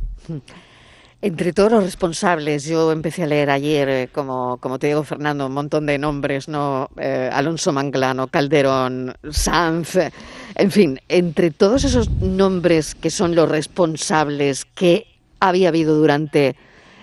Entre 1.20 1.52
todos 1.52 1.72
los 1.72 1.82
responsables, 1.82 2.64
yo 2.64 2.92
empecé 2.92 3.24
a 3.24 3.26
leer 3.26 3.50
ayer, 3.50 3.88
eh, 3.88 4.08
como, 4.12 4.58
como 4.58 4.78
te 4.78 4.86
digo, 4.86 5.02
Fernando, 5.02 5.46
un 5.46 5.52
montón 5.52 5.84
de 5.84 5.98
nombres, 5.98 6.46
¿no? 6.46 6.90
Eh, 6.96 7.28
Alonso 7.32 7.72
Manglano, 7.72 8.28
Calderón, 8.28 9.12
Sanz, 9.28 9.96
eh, 9.96 10.12
en 10.54 10.70
fin, 10.70 11.00
entre 11.08 11.50
todos 11.50 11.82
esos 11.82 12.08
nombres 12.08 12.94
que 12.94 13.10
son 13.10 13.34
los 13.34 13.48
responsables 13.48 14.64
que 14.64 15.08
había 15.40 15.70
habido 15.70 15.96
durante 15.96 16.54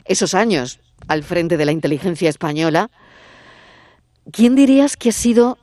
esos 0.05 0.33
años 0.33 0.79
al 1.09 1.23
frente 1.23 1.57
de 1.57 1.65
la 1.65 1.73
inteligencia 1.73 2.29
española, 2.29 2.89
¿quién 4.31 4.55
dirías 4.55 4.95
que 4.95 5.09
ha 5.09 5.13
sido 5.13 5.57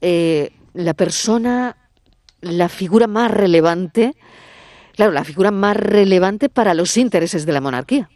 la 0.00 0.94
persona, 0.94 1.76
la 2.40 2.68
figura 2.68 3.08
más 3.08 3.32
relevante? 3.32 4.14
Claro, 4.96 5.12
la 5.12 5.24
figura 5.24 5.50
más 5.50 5.76
relevante 5.76 6.48
para 6.48 6.74
los 6.74 6.96
intereses 6.96 7.46
de 7.46 7.52
la 7.52 7.60
monarquía. 7.60 8.08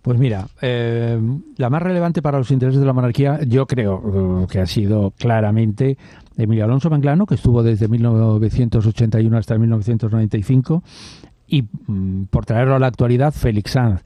Pues 0.00 0.18
mira, 0.18 0.48
eh, 0.60 1.20
la 1.56 1.70
más 1.70 1.82
relevante 1.82 2.22
para 2.22 2.38
los 2.38 2.50
intereses 2.50 2.80
de 2.80 2.86
la 2.86 2.92
monarquía, 2.92 3.40
yo 3.46 3.66
creo 3.66 3.94
uh, 3.94 4.46
que 4.48 4.58
ha 4.58 4.66
sido 4.66 5.12
claramente 5.12 5.96
Emilio 6.36 6.64
Alonso 6.64 6.90
Manglano, 6.90 7.24
que 7.24 7.36
estuvo 7.36 7.62
desde 7.62 7.86
1981 7.86 9.36
hasta 9.36 9.56
1995, 9.56 10.82
y 11.46 11.62
mm, 11.62 12.24
por 12.30 12.46
traerlo 12.46 12.74
a 12.74 12.80
la 12.80 12.88
actualidad, 12.88 13.32
Félix 13.32 13.72
Sanz. 13.72 14.02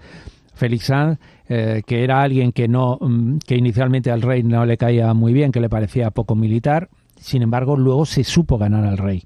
Félix 0.52 0.84
Sanz, 0.84 1.18
eh, 1.48 1.82
que 1.86 2.04
era 2.04 2.20
alguien 2.20 2.52
que 2.52 2.68
no, 2.68 2.98
mm, 3.00 3.38
que 3.38 3.56
inicialmente 3.56 4.10
al 4.10 4.20
rey 4.20 4.42
no 4.42 4.66
le 4.66 4.76
caía 4.76 5.14
muy 5.14 5.32
bien, 5.32 5.50
que 5.50 5.60
le 5.60 5.70
parecía 5.70 6.10
poco 6.10 6.34
militar, 6.34 6.90
sin 7.18 7.40
embargo, 7.40 7.76
luego 7.76 8.04
se 8.04 8.22
supo 8.22 8.58
ganar 8.58 8.84
al 8.84 8.98
rey 8.98 9.24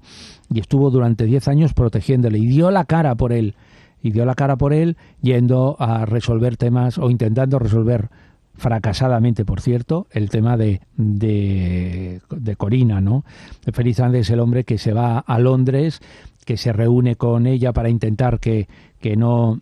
y 0.53 0.59
estuvo 0.59 0.89
durante 0.89 1.25
10 1.25 1.47
años 1.47 1.73
protegiéndole 1.73 2.37
y 2.37 2.47
dio 2.47 2.71
la 2.71 2.85
cara 2.85 3.15
por 3.15 3.31
él. 3.31 3.55
Y 4.03 4.11
dio 4.11 4.25
la 4.25 4.35
cara 4.35 4.57
por 4.57 4.73
él 4.73 4.97
yendo 5.21 5.75
a 5.79 6.05
resolver 6.05 6.57
temas 6.57 6.97
o 6.97 7.09
intentando 7.09 7.59
resolver 7.59 8.09
fracasadamente, 8.55 9.45
por 9.45 9.61
cierto, 9.61 10.07
el 10.11 10.29
tema 10.29 10.57
de, 10.57 10.81
de, 10.97 12.19
Corina, 12.57 12.99
¿no? 12.99 13.23
Félix 13.71 13.99
Andes 13.99 14.27
es 14.27 14.29
el 14.31 14.39
hombre 14.39 14.65
que 14.65 14.77
se 14.77 14.93
va 14.93 15.19
a 15.19 15.39
Londres, 15.39 15.99
que 16.45 16.57
se 16.57 16.73
reúne 16.73 17.15
con 17.15 17.47
ella 17.47 17.71
para 17.71 17.89
intentar 17.89 18.39
que, 18.39 18.67
que 18.99 19.15
no 19.15 19.61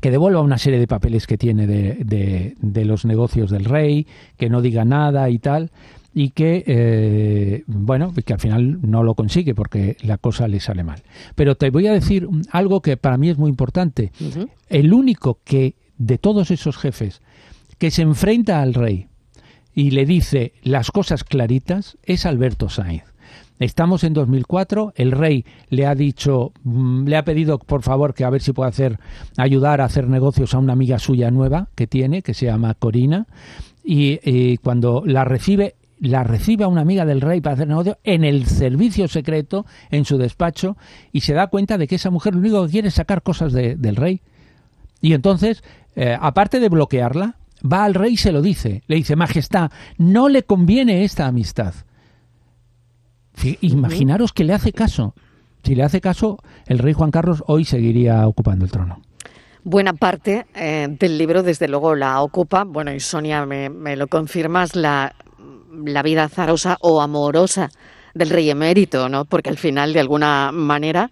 que 0.00 0.10
devuelva 0.10 0.40
una 0.40 0.56
serie 0.56 0.80
de 0.80 0.86
papeles 0.86 1.26
que 1.26 1.36
tiene 1.36 1.66
de, 1.66 1.96
de, 2.02 2.54
de 2.58 2.84
los 2.86 3.04
negocios 3.04 3.50
del 3.50 3.66
rey, 3.66 4.06
que 4.38 4.48
no 4.48 4.62
diga 4.62 4.86
nada 4.86 5.28
y 5.28 5.38
tal 5.38 5.70
y 6.14 6.30
que, 6.30 6.62
eh, 6.66 7.64
bueno, 7.66 8.12
que 8.12 8.32
al 8.32 8.40
final 8.40 8.78
no 8.82 9.02
lo 9.02 9.14
consigue 9.14 9.54
porque 9.54 9.96
la 10.02 10.18
cosa 10.18 10.48
le 10.48 10.60
sale 10.60 10.84
mal. 10.84 11.02
Pero 11.34 11.56
te 11.56 11.70
voy 11.70 11.86
a 11.86 11.92
decir 11.92 12.28
algo 12.50 12.82
que 12.82 12.96
para 12.96 13.16
mí 13.16 13.30
es 13.30 13.38
muy 13.38 13.48
importante. 13.48 14.12
El 14.68 14.92
único 14.92 15.40
que, 15.44 15.74
de 15.96 16.18
todos 16.18 16.50
esos 16.50 16.76
jefes, 16.76 17.22
que 17.78 17.90
se 17.90 18.02
enfrenta 18.02 18.60
al 18.60 18.74
rey 18.74 19.08
y 19.74 19.90
le 19.92 20.04
dice 20.04 20.52
las 20.62 20.90
cosas 20.90 21.24
claritas 21.24 21.96
es 22.02 22.26
Alberto 22.26 22.68
Sainz. 22.68 23.04
Estamos 23.58 24.02
en 24.02 24.12
2004, 24.12 24.92
el 24.96 25.12
rey 25.12 25.44
le 25.68 25.86
ha 25.86 25.94
dicho, 25.94 26.52
mm, 26.64 27.06
le 27.06 27.16
ha 27.16 27.24
pedido 27.24 27.58
por 27.58 27.82
favor 27.82 28.12
que 28.12 28.24
a 28.24 28.30
ver 28.30 28.42
si 28.42 28.52
puede 28.52 28.70
hacer, 28.70 28.98
ayudar 29.36 29.80
a 29.80 29.84
hacer 29.84 30.08
negocios 30.08 30.52
a 30.54 30.58
una 30.58 30.72
amiga 30.72 30.98
suya 30.98 31.30
nueva 31.30 31.68
que 31.76 31.86
tiene, 31.86 32.22
que 32.22 32.34
se 32.34 32.46
llama 32.46 32.74
Corina, 32.74 33.26
y, 33.84 34.18
y 34.24 34.56
cuando 34.56 35.04
la 35.06 35.24
recibe, 35.24 35.76
la 36.02 36.24
recibe 36.24 36.64
a 36.64 36.68
una 36.68 36.80
amiga 36.80 37.04
del 37.04 37.20
rey 37.20 37.40
para 37.40 37.54
hacer 37.54 37.68
negocio 37.68 37.96
en 38.02 38.24
el 38.24 38.46
servicio 38.46 39.06
secreto, 39.06 39.64
en 39.90 40.04
su 40.04 40.18
despacho, 40.18 40.76
y 41.12 41.20
se 41.20 41.32
da 41.32 41.46
cuenta 41.46 41.78
de 41.78 41.86
que 41.86 41.94
esa 41.94 42.10
mujer 42.10 42.34
lo 42.34 42.40
único 42.40 42.64
que 42.64 42.72
quiere 42.72 42.88
es 42.88 42.94
sacar 42.94 43.22
cosas 43.22 43.52
del 43.52 43.96
rey. 43.96 44.20
Y 45.00 45.14
entonces, 45.14 45.62
eh, 45.94 46.16
aparte 46.20 46.58
de 46.58 46.68
bloquearla, 46.68 47.36
va 47.64 47.84
al 47.84 47.94
rey 47.94 48.14
y 48.14 48.16
se 48.16 48.32
lo 48.32 48.42
dice. 48.42 48.82
Le 48.88 48.96
dice, 48.96 49.14
Majestad, 49.14 49.70
no 49.96 50.28
le 50.28 50.42
conviene 50.42 51.04
esta 51.04 51.26
amistad. 51.26 51.72
Imaginaros 53.60 54.32
que 54.32 54.42
le 54.42 54.54
hace 54.54 54.72
caso. 54.72 55.14
Si 55.62 55.76
le 55.76 55.84
hace 55.84 56.00
caso, 56.00 56.38
el 56.66 56.80
rey 56.80 56.94
Juan 56.94 57.12
Carlos 57.12 57.44
hoy 57.46 57.64
seguiría 57.64 58.26
ocupando 58.26 58.64
el 58.64 58.72
trono. 58.72 59.00
buena 59.62 59.92
parte 59.92 60.46
eh, 60.56 60.88
del 60.98 61.16
libro, 61.16 61.44
desde 61.44 61.68
luego, 61.68 61.94
la 61.94 62.20
ocupa, 62.22 62.64
bueno, 62.64 62.92
y 62.92 62.98
Sonia, 62.98 63.46
me, 63.46 63.70
me 63.70 63.94
lo 63.94 64.08
confirmas, 64.08 64.74
la, 64.74 65.14
la 65.84 66.02
vida 66.02 66.24
azarosa 66.24 66.76
o 66.80 67.00
amorosa 67.00 67.70
del 68.14 68.30
rey 68.30 68.50
emérito, 68.50 69.08
¿no? 69.08 69.24
Porque 69.24 69.50
al 69.50 69.58
final, 69.58 69.92
de 69.92 70.00
alguna 70.00 70.50
manera, 70.52 71.10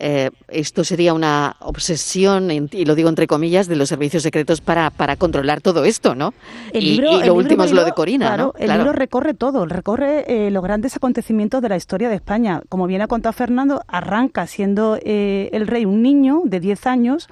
eh, 0.00 0.30
esto 0.48 0.82
sería 0.82 1.14
una 1.14 1.56
obsesión, 1.60 2.50
y 2.50 2.84
lo 2.84 2.94
digo 2.94 3.08
entre 3.08 3.26
comillas, 3.28 3.68
de 3.68 3.76
los 3.76 3.88
servicios 3.88 4.24
secretos 4.24 4.60
para, 4.60 4.90
para 4.90 5.16
controlar 5.16 5.60
todo 5.60 5.84
esto, 5.84 6.16
¿no? 6.16 6.34
y, 6.72 6.96
lo 6.96 7.34
último 7.34 7.62
es 7.62 7.72
lo 7.72 7.84
de 7.84 7.92
Corina, 7.92 8.26
claro, 8.26 8.54
El 8.58 8.72
libro 8.72 8.92
recorre 8.92 9.34
todo, 9.34 9.66
recorre 9.66 10.24
eh, 10.26 10.50
los 10.50 10.62
grandes 10.64 10.96
acontecimientos 10.96 11.62
de 11.62 11.68
la 11.68 11.76
historia 11.76 12.08
de 12.08 12.16
España. 12.16 12.62
Como 12.68 12.88
bien 12.88 13.02
ha 13.02 13.06
contado 13.06 13.32
Fernando, 13.32 13.82
arranca 13.86 14.46
siendo 14.48 14.98
eh, 15.00 15.48
el 15.52 15.68
rey 15.68 15.84
un 15.84 16.02
niño 16.02 16.42
de 16.44 16.58
10 16.58 16.86
años, 16.86 17.28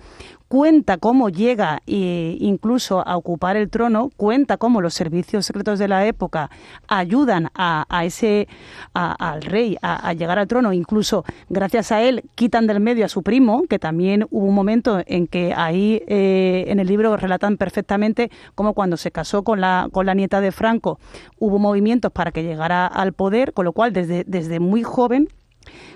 cuenta 0.52 0.99
cómo 0.99 1.30
llega 1.30 1.80
e 1.87 2.37
incluso 2.38 3.02
a 3.09 3.16
ocupar 3.16 3.56
el 3.56 3.71
trono, 3.71 4.11
cuenta 4.18 4.59
cómo 4.59 4.82
los 4.82 4.92
servicios 4.92 5.47
secretos 5.47 5.78
de 5.78 5.88
la 5.88 6.04
época 6.04 6.50
ayudan 6.88 7.49
a, 7.54 7.87
ese 8.04 8.49
al 8.92 9.40
rey 9.40 9.78
a, 9.80 10.12
llegar 10.12 10.38
al 10.38 10.49
trono, 10.49 10.75
incluso 10.75 11.25
gracias 11.49 11.90
a 11.90 12.02
él 12.02 12.25
quitan 12.35 12.66
del 12.66 12.80
medio 12.80 13.06
a 13.06 13.09
su 13.09 13.23
primo, 13.23 13.62
que 13.66 13.78
también 13.78 14.26
hubo 14.30 14.44
un 14.44 14.54
momento 14.54 15.00
en 15.06 15.26
que 15.26 15.54
ahí 15.56 16.02
eh, 16.06 16.66
en 16.68 16.80
el 16.80 16.87
libro 16.87 17.16
relatan 17.16 17.56
perfectamente 17.56 18.30
cómo 18.54 18.75
cuando 18.75 18.99
se 18.99 19.11
casó 19.11 19.44
con 19.44 19.59
la 19.59 19.88
con 19.90 20.04
la 20.04 20.12
nieta 20.12 20.42
de 20.42 20.52
Franco 20.52 20.99
hubo 21.38 21.59
movimientos 21.59 22.12
para 22.12 22.30
que 22.30 22.42
llegara 22.42 22.87
al 22.87 23.14
poder, 23.14 23.54
con 23.54 23.64
lo 23.64 23.73
cual 23.73 23.94
desde 23.94 24.25
desde 24.26 24.61
muy 24.61 24.82
joven 24.82 25.28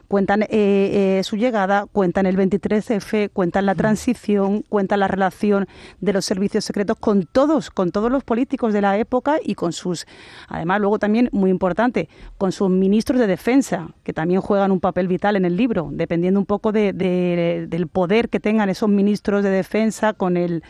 cuentan 0.09 0.43
eh, 0.43 0.49
eh, 0.51 1.21
su 1.25 1.37
llegada, 1.37 1.87
cuentan 1.91 2.27
el 2.27 2.37
23F, 2.37 3.31
cuentan 3.33 3.67
la 3.67 3.75
transición, 3.75 4.63
cuentan 4.69 5.01
la 5.01 5.09
relación 5.09 5.67
de 6.01 6.13
los 6.13 6.25
servicios 6.25 6.65
secretos 6.65 6.97
con 6.99 7.25
todos, 7.25 7.71
con 7.71 7.91
todos 7.91 8.11
los 8.11 8.25
políticos 8.25 8.73
de 8.73 8.81
la 8.81 8.99
época 8.99 9.39
y 9.43 9.55
con 9.55 9.73
sus, 9.73 10.07
además 10.49 10.81
luego 10.81 10.99
también 10.99 11.29
muy 11.33 11.51
importante, 11.51 12.09
con 12.39 12.53
sus 12.53 12.71
ministros 12.71 13.21
de 13.21 13.27
defensa, 13.27 13.89
que 14.05 14.13
también 14.13 14.41
juegan 14.41 14.73
un 14.73 14.81
papel 14.81 15.09
vital 15.09 15.37
en 15.37 15.45
el 15.45 15.57
libro, 15.57 15.89
dependiendo 15.93 16.41
un 16.41 16.47
poco 16.47 16.73
de, 16.73 16.93
del 16.93 17.87
poder 17.89 18.29
que 18.29 18.41
tengan 18.41 18.69
esos 18.69 18.89
ministros 18.89 19.43
de 19.43 19.51
defensa 19.51 20.13
con 20.13 20.37
el 20.37 20.63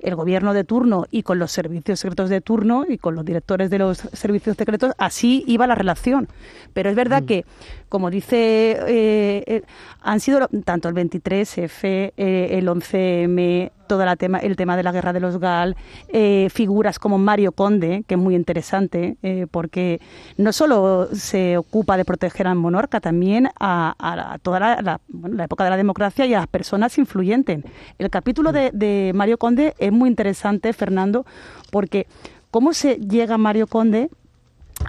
el 0.00 0.14
gobierno 0.14 0.52
de 0.54 0.64
turno 0.64 1.06
y 1.10 1.22
con 1.22 1.38
los 1.38 1.52
servicios 1.52 2.00
secretos 2.00 2.30
de 2.30 2.40
turno 2.40 2.84
y 2.88 2.98
con 2.98 3.14
los 3.14 3.24
directores 3.24 3.70
de 3.70 3.78
los 3.78 3.98
servicios 4.12 4.56
secretos, 4.56 4.92
así 4.98 5.44
iba 5.46 5.66
la 5.66 5.74
relación. 5.74 6.28
Pero 6.72 6.90
es 6.90 6.96
verdad 6.96 7.22
mm. 7.22 7.26
que, 7.26 7.44
como 7.88 8.10
dice, 8.10 8.78
eh, 8.86 9.44
eh, 9.46 9.62
han 10.06 10.20
sido 10.20 10.48
tanto 10.64 10.88
el 10.88 10.94
23F, 10.94 12.12
eh, 12.16 12.48
el 12.52 12.68
11M, 12.68 13.72
todo 13.88 14.04
la 14.04 14.14
tema, 14.14 14.38
el 14.38 14.54
tema 14.54 14.76
de 14.76 14.84
la 14.84 14.92
guerra 14.92 15.12
de 15.12 15.18
los 15.18 15.38
GAL, 15.40 15.76
eh, 16.08 16.46
figuras 16.52 17.00
como 17.00 17.18
Mario 17.18 17.50
Conde, 17.50 18.04
que 18.06 18.14
es 18.14 18.20
muy 18.20 18.36
interesante, 18.36 19.16
eh, 19.24 19.48
porque 19.50 20.00
no 20.36 20.52
solo 20.52 21.08
se 21.12 21.56
ocupa 21.56 21.96
de 21.96 22.04
proteger 22.04 22.46
al 22.46 22.54
monarca, 22.54 23.00
también 23.00 23.48
a, 23.58 24.38
toda 24.42 24.60
la, 24.80 25.00
época 25.42 25.64
de 25.64 25.70
la 25.70 25.76
democracia 25.76 26.24
y 26.24 26.34
a 26.34 26.38
las 26.38 26.46
personas 26.46 26.96
influyentes. 26.98 27.64
El 27.98 28.08
capítulo 28.08 28.52
de, 28.52 29.10
Mario 29.12 29.38
Conde 29.38 29.74
es 29.78 29.90
muy 29.90 30.08
interesante, 30.08 30.72
Fernando, 30.72 31.26
porque 31.72 32.06
cómo 32.52 32.74
se 32.74 32.94
llega 32.94 33.38
Mario 33.38 33.66
Conde 33.66 34.10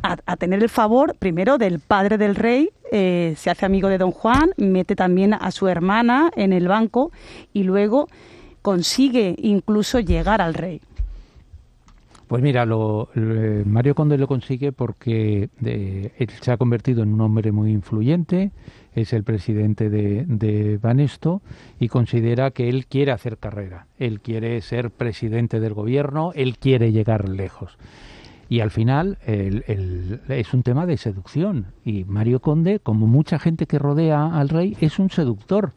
a, 0.04 0.38
tener 0.38 0.62
el 0.62 0.70
favor, 0.70 1.16
primero, 1.18 1.58
del 1.58 1.80
padre 1.80 2.18
del 2.18 2.36
rey, 2.36 2.70
eh, 2.92 3.34
se 3.38 3.50
hace 3.50 3.66
amigo 3.66 3.90
de 3.90 3.98
don 3.98 4.12
Juan, 4.12 4.52
mete 4.58 4.96
también 4.96 5.34
a 5.34 5.52
su 5.52 5.68
hermana 5.68 6.32
en 6.36 6.54
el 6.54 6.68
banco 6.68 7.12
y 7.54 7.64
luego 7.64 8.08
consigue 8.62 9.36
incluso 9.38 10.00
llegar 10.00 10.42
al 10.42 10.54
rey. 10.54 10.82
Pues 12.28 12.44
mira, 12.44 12.66
lo, 12.66 13.08
Mario 13.16 13.96
Conde 13.96 14.18
lo 14.18 14.28
consigue 14.28 14.74
porque 14.74 15.50
él 15.64 16.30
se 16.42 16.52
ha 16.52 16.58
convertido 16.58 17.02
en 17.02 17.14
un 17.14 17.22
hombre 17.22 17.54
muy 17.54 17.72
influyente, 17.72 18.52
es 18.94 19.14
el 19.14 19.24
presidente 19.24 19.90
de, 19.90 20.26
de, 20.26 20.78
Banesto 20.78 21.42
y 21.80 21.88
considera 21.88 22.52
que 22.52 22.68
él 22.68 22.86
quiere 22.88 23.14
hacer 23.14 23.38
carrera, 23.38 23.88
él 23.98 24.20
quiere 24.20 24.60
ser 24.60 24.92
presidente 24.92 25.62
del 25.62 25.74
gobierno, 25.74 26.34
él 26.36 26.58
quiere 26.58 26.92
llegar 26.92 27.30
lejos. 27.30 27.78
Y 28.50 28.62
al 28.62 28.72
final 28.72 29.18
es 29.26 30.54
un 30.54 30.64
tema 30.64 30.86
de 30.86 30.98
seducción. 30.98 31.68
Y 31.84 32.06
Mario 32.06 32.40
Conde, 32.40 32.80
como 32.80 33.08
mucha 33.08 33.40
gente 33.40 33.66
que 33.66 33.80
rodea 33.80 34.28
al 34.28 34.50
rey, 34.50 34.78
es 34.80 35.00
un 35.00 35.10
seductor. 35.10 35.74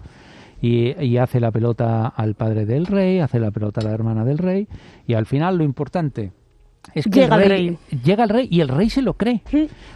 Y, 0.62 1.16
hace 1.16 1.40
la 1.40 1.50
pelota 1.50 2.06
al 2.06 2.34
padre 2.34 2.66
del 2.66 2.86
rey, 2.86 3.20
hace 3.20 3.40
la 3.40 3.50
pelota 3.50 3.80
a 3.80 3.84
la 3.84 3.92
hermana 3.92 4.24
del 4.24 4.38
rey. 4.38 4.68
Y 5.06 5.14
al 5.14 5.26
final 5.26 5.56
lo 5.58 5.64
importante 5.64 6.32
es 6.94 7.06
que 7.06 7.20
llega 7.20 7.36
el 7.36 7.48
rey, 7.48 7.78
llega 8.04 8.24
el 8.24 8.30
rey 8.30 8.48
y 8.50 8.60
el 8.60 8.68
rey 8.68 8.90
se 8.90 9.02
lo 9.02 9.14
cree. 9.14 9.42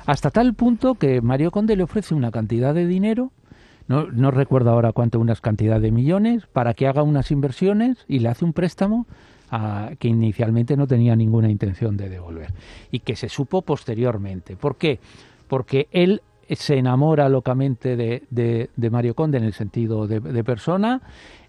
Hasta 0.07 0.31
tal 0.31 0.55
punto 0.55 0.95
que 0.95 1.21
Mario 1.21 1.51
Conde 1.51 1.77
le 1.77 1.83
ofrece 1.83 2.15
una 2.15 2.31
cantidad 2.31 2.75
de 2.75 2.87
dinero 2.87 3.33
no, 3.87 4.07
no 4.11 4.31
recuerdo 4.31 4.71
ahora 4.71 4.93
cuánto, 4.93 5.21
unas 5.21 5.41
cantidad 5.41 5.81
de 5.81 5.91
millones, 5.91 6.47
para 6.47 6.75
que 6.75 6.87
haga 6.87 7.03
unas 7.03 7.31
inversiones 7.31 7.99
y 8.09 8.21
le 8.21 8.29
hace 8.29 8.45
un 8.45 8.53
préstamo 8.53 9.07
a, 9.55 9.91
que 9.99 10.09
inicialmente 10.09 10.77
no 10.77 10.87
tenía 10.87 11.15
ninguna 11.15 11.49
intención 11.49 11.97
de 11.97 12.09
devolver 12.09 12.53
y 12.91 13.01
que 13.01 13.15
se 13.15 13.29
supo 13.29 13.63
posteriormente. 13.63 14.57
¿Por 14.57 14.77
qué? 14.77 14.99
Porque 15.47 15.89
él 15.93 16.23
se 16.51 16.77
enamora 16.77 17.29
locamente 17.29 17.97
de, 17.97 18.23
de, 18.31 18.91
Mario 18.91 19.15
Conde 19.15 19.39
en 19.39 19.45
el 19.45 19.53
sentido 19.53 20.07
de, 20.09 20.45
persona 20.45 21.01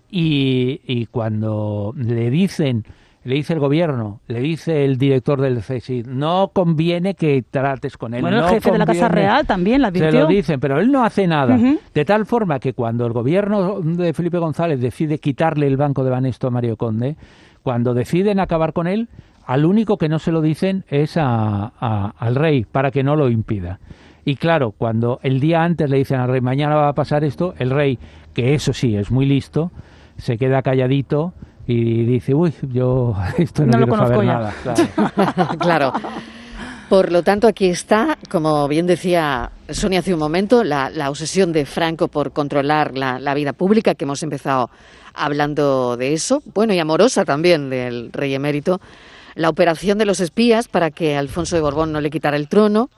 y, 0.09 1.07
cuando 1.07 1.93
le 1.97 2.29
dicen 2.29 2.85
le 3.23 3.33
dice 3.33 3.53
el 3.53 3.59
gobierno, 3.59 4.19
le 4.27 4.39
dice 4.39 4.85
el 4.85 4.99
director 4.99 5.41
del 5.41 5.57
CSIC, 5.57 6.05
no 6.05 6.51
conviene 6.53 7.15
que 7.15 7.43
trates 7.49 7.97
con 7.97 8.13
él. 8.13 8.21
Bueno, 8.21 8.37
el 8.37 8.53
jefe 8.53 8.71
de 8.71 8.77
la 8.77 8.85
Casa 8.85 9.07
Real 9.07 9.47
también 9.47 9.81
la 9.81 9.87
advirtió. 9.87 10.11
Se 10.11 10.19
lo 10.19 10.27
dicen, 10.27 10.59
pero 10.59 10.79
él 10.79 10.91
no 10.91 11.03
hace 11.03 11.25
nada. 11.25 11.57
De 11.91 12.05
tal 12.05 12.27
forma 12.27 12.59
que 12.59 12.73
cuando 12.73 13.03
el 13.07 13.13
gobierno 13.13 13.81
de 13.81 14.13
Felipe 14.13 14.37
González 14.37 14.79
decide 14.79 15.17
quitarle 15.17 15.65
el 15.65 15.75
banco 15.75 16.03
de 16.03 16.11
Banesto 16.11 16.45
a 16.45 16.51
Mario 16.51 16.77
Conde, 16.77 17.17
cuando 17.65 17.95
deciden 17.95 18.39
acabar 18.39 18.73
con 18.73 18.85
él, 18.85 19.09
al 19.43 19.65
único 19.65 19.97
que 19.97 20.07
no 20.07 20.19
se 20.19 20.31
lo 20.31 20.41
dicen 20.41 20.85
es 20.87 21.17
al 21.17 22.35
rey, 22.35 22.63
para 22.63 22.91
que 22.91 23.01
no 23.01 23.15
lo 23.15 23.27
impida. 23.27 23.79
Y 24.23 24.35
claro, 24.35 24.71
cuando 24.71 25.19
el 25.23 25.39
día 25.39 25.63
antes 25.63 25.89
le 25.89 25.97
dicen 25.97 26.19
al 26.19 26.29
rey, 26.29 26.41
mañana 26.41 26.75
va 26.75 26.89
a 26.89 26.93
pasar 26.93 27.23
esto, 27.23 27.55
el 27.57 27.71
rey, 27.71 27.97
que 28.35 28.53
eso 28.53 28.71
sí 28.71 28.95
es 28.95 29.09
muy 29.09 29.25
listo, 29.25 29.71
se 30.15 30.37
queda 30.37 30.61
calladito 30.61 31.33
y 31.65 32.05
dice, 32.05 32.35
uy, 32.35 32.53
yo 32.71 33.15
esto 33.39 33.65
no, 33.65 33.71
quiero 33.71 33.97
saber 33.97 34.25
nada. 34.25 34.53
Claro. 35.57 35.91
Por 36.89 37.11
lo 37.11 37.23
tanto, 37.23 37.47
aquí 37.47 37.65
está, 37.65 38.17
como 38.29 38.67
bien 38.67 38.85
decía 38.85 39.51
Sonia 39.69 39.99
hace 39.99 40.13
un 40.13 40.19
momento, 40.19 40.63
la, 40.63 41.09
obsesión 41.09 41.51
de 41.51 41.65
Franco 41.65 42.07
por 42.07 42.31
controlar 42.31 42.95
la, 42.95 43.33
vida 43.33 43.53
pública, 43.53 43.95
que 43.95 44.05
hemos 44.05 44.21
empezado 44.21 44.69
hablando 45.15 45.97
de 45.97 46.13
eso, 46.13 46.43
bueno, 46.53 46.73
y 46.73 46.79
amorosa 46.79 47.25
también 47.25 47.71
del 47.71 48.11
rey 48.11 48.35
emérito, 48.35 48.79
la 49.33 49.49
operación 49.49 49.97
de 49.97 50.05
los 50.05 50.19
espías 50.19 50.67
para 50.67 50.91
que 50.91 51.17
Alfonso 51.17 51.55
de 51.55 51.63
Borbón 51.63 51.91
no 51.91 52.01
le 52.01 52.11
quitara 52.11 52.37
el 52.37 52.47
trono, 52.47 52.89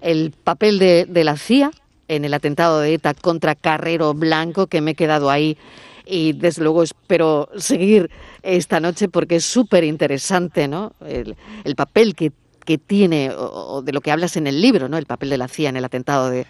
el 0.00 0.32
papel 0.32 0.78
de, 0.78 1.04
de 1.04 1.24
la 1.24 1.36
CIA 1.36 1.70
en 2.08 2.24
el 2.24 2.32
atentado 2.32 2.80
de 2.80 2.94
ETA 2.94 3.12
contra 3.12 3.54
Carrero 3.54 4.14
Blanco, 4.14 4.68
que 4.68 4.80
me 4.80 4.92
he 4.92 4.94
quedado 4.94 5.30
ahí 5.30 5.58
y 6.06 6.32
desde 6.34 6.62
luego 6.62 6.82
espero 6.82 7.48
seguir 7.56 8.10
esta 8.42 8.80
noche 8.80 9.08
porque 9.08 9.36
es 9.36 9.44
súper 9.44 9.84
interesante 9.84 10.68
¿no? 10.68 10.92
el, 11.00 11.36
papel 11.76 12.14
que, 12.14 12.32
que 12.64 12.78
tiene 12.78 13.30
o, 13.30 13.82
de 13.82 13.92
lo 13.92 14.00
que 14.00 14.10
hablas 14.10 14.36
en 14.36 14.46
el 14.46 14.60
libro, 14.60 14.88
¿no? 14.88 14.96
el 14.96 15.06
papel 15.06 15.30
de 15.30 15.38
la 15.38 15.48
CIA 15.48 15.68
en 15.68 15.76
el 15.76 15.84
atentado 15.84 16.30
de, 16.30 16.46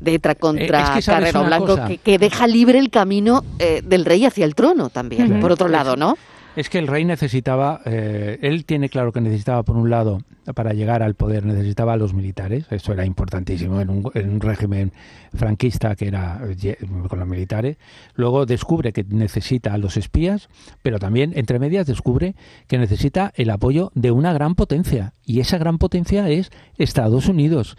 de 0.00 0.14
ETA 0.14 0.34
contra 0.34 1.00
Carrero 1.04 1.44
Blanco, 1.44 1.78
que, 2.02 2.18
deja 2.18 2.46
libre 2.46 2.78
el 2.78 2.90
camino 2.90 3.44
eh, 3.58 3.82
del 3.84 4.04
rey 4.04 4.24
hacia 4.24 4.44
el 4.44 4.54
trono 4.54 4.90
también, 4.90 5.40
por 5.40 5.52
otro 5.52 5.68
lado, 5.68 5.96
¿no? 5.96 6.16
Es 6.56 6.70
que 6.70 6.78
el 6.78 6.86
rey 6.86 7.04
necesitaba, 7.04 7.80
eh, 7.84 8.38
él 8.42 8.64
tiene 8.64 8.88
claro 8.88 9.10
que 9.12 9.20
necesitaba, 9.20 9.64
por 9.64 9.76
un 9.76 9.90
lado, 9.90 10.20
para 10.54 10.72
llegar 10.72 11.02
al 11.02 11.14
poder, 11.14 11.44
necesitaba 11.44 11.94
a 11.94 11.96
los 11.96 12.14
militares, 12.14 12.66
eso 12.70 12.92
era 12.92 13.04
importantísimo 13.04 13.80
en 13.80 13.90
un, 13.90 14.40
régimen 14.40 14.92
franquista 15.32 15.96
que 15.96 16.06
era 16.06 16.40
eh, 16.62 16.76
con 17.08 17.18
los 17.18 17.26
militares. 17.26 17.76
Luego 18.14 18.46
descubre 18.46 18.92
que 18.92 19.04
necesita 19.08 19.74
a 19.74 19.78
los 19.78 19.96
espías, 19.96 20.48
pero 20.82 21.00
también, 21.00 21.32
entre 21.34 21.58
medias, 21.58 21.86
descubre 21.86 22.36
que 22.68 22.78
necesita 22.78 23.32
el 23.34 23.50
apoyo 23.50 23.90
de 23.94 24.12
una 24.12 24.32
gran 24.32 24.54
potencia, 24.54 25.14
y 25.26 25.40
esa 25.40 25.58
gran 25.58 25.78
potencia 25.78 26.28
es 26.28 26.50
Estados 26.78 27.26
Unidos. 27.26 27.76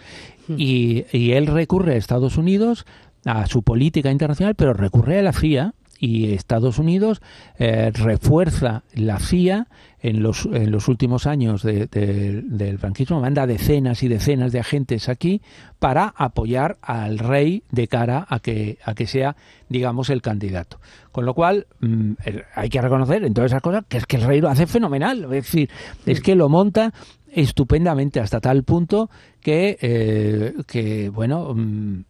Hmm. 0.49 0.55
Y, 0.57 1.05
y 1.13 1.31
él 1.31 1.47
recurre 1.47 1.93
a 1.93 1.97
Estados 1.97 2.37
Unidos, 2.37 2.85
a 3.23 3.47
su 3.47 3.63
política 3.63 4.11
internacional, 4.11 4.55
pero 4.55 4.73
recurre 4.73 5.19
a 5.19 5.23
la 5.23 5.33
CIA 5.33 5.73
y 5.99 6.33
Estados 6.33 6.79
Unidos 6.79 7.21
eh, 7.57 7.91
refuerza 7.93 8.83
la 8.93 9.19
CIA 9.19 9.67
en 9.99 10.21
los, 10.21 10.45
en 10.45 10.71
los 10.71 10.87
últimos 10.87 11.25
años 11.25 11.63
del 11.63 12.77
franquismo, 12.77 13.19
manda 13.21 13.47
decenas 13.47 14.03
y 14.03 14.07
decenas 14.07 14.51
de 14.51 14.59
agentes 14.59 15.09
aquí 15.09 15.41
para 15.79 16.13
apoyar 16.15 16.77
al 16.81 17.17
rey 17.17 17.63
de 17.71 17.87
cara 17.87 18.25
a 18.29 18.39
que, 18.39 18.77
a 18.85 18.93
que 18.93 19.07
sea, 19.07 19.35
digamos, 19.67 20.11
el 20.11 20.21
candidato. 20.21 20.79
Con 21.11 21.25
lo 21.25 21.33
cual, 21.33 21.65
mm, 21.79 22.11
hay 22.53 22.69
que 22.69 22.81
reconocer 22.81 23.23
en 23.23 23.33
todas 23.33 23.51
esas 23.51 23.63
cosas 23.63 23.85
que 23.89 23.97
es 23.97 24.05
que 24.05 24.17
el 24.17 24.23
rey 24.23 24.41
lo 24.41 24.49
hace 24.49 24.67
fenomenal, 24.67 25.23
es 25.23 25.29
decir, 25.29 25.69
es 26.05 26.21
que 26.21 26.35
lo 26.35 26.49
monta 26.49 26.93
estupendamente 27.35 28.19
hasta 28.19 28.39
tal 28.39 28.63
punto 28.63 29.09
que, 29.41 29.77
eh, 29.81 30.53
que 30.67 31.09
bueno, 31.09 31.53
mm, 31.55 32.03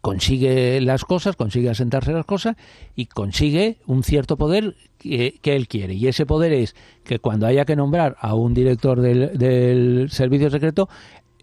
consigue 0.00 0.80
las 0.80 1.04
cosas, 1.04 1.36
consigue 1.36 1.70
asentarse 1.70 2.12
las 2.12 2.26
cosas 2.26 2.56
y 2.94 3.06
consigue 3.06 3.78
un 3.86 4.02
cierto 4.02 4.36
poder 4.36 4.74
que, 4.98 5.40
él 5.42 5.68
quiere. 5.68 5.94
Y 5.94 6.08
ese 6.08 6.26
poder 6.26 6.52
es 6.52 6.74
que 7.04 7.18
cuando 7.18 7.46
haya 7.46 7.64
que 7.64 7.76
nombrar 7.76 8.16
a 8.20 8.34
un 8.34 8.54
director 8.54 9.00
del, 9.00 10.08
servicio 10.10 10.50
secreto, 10.50 10.88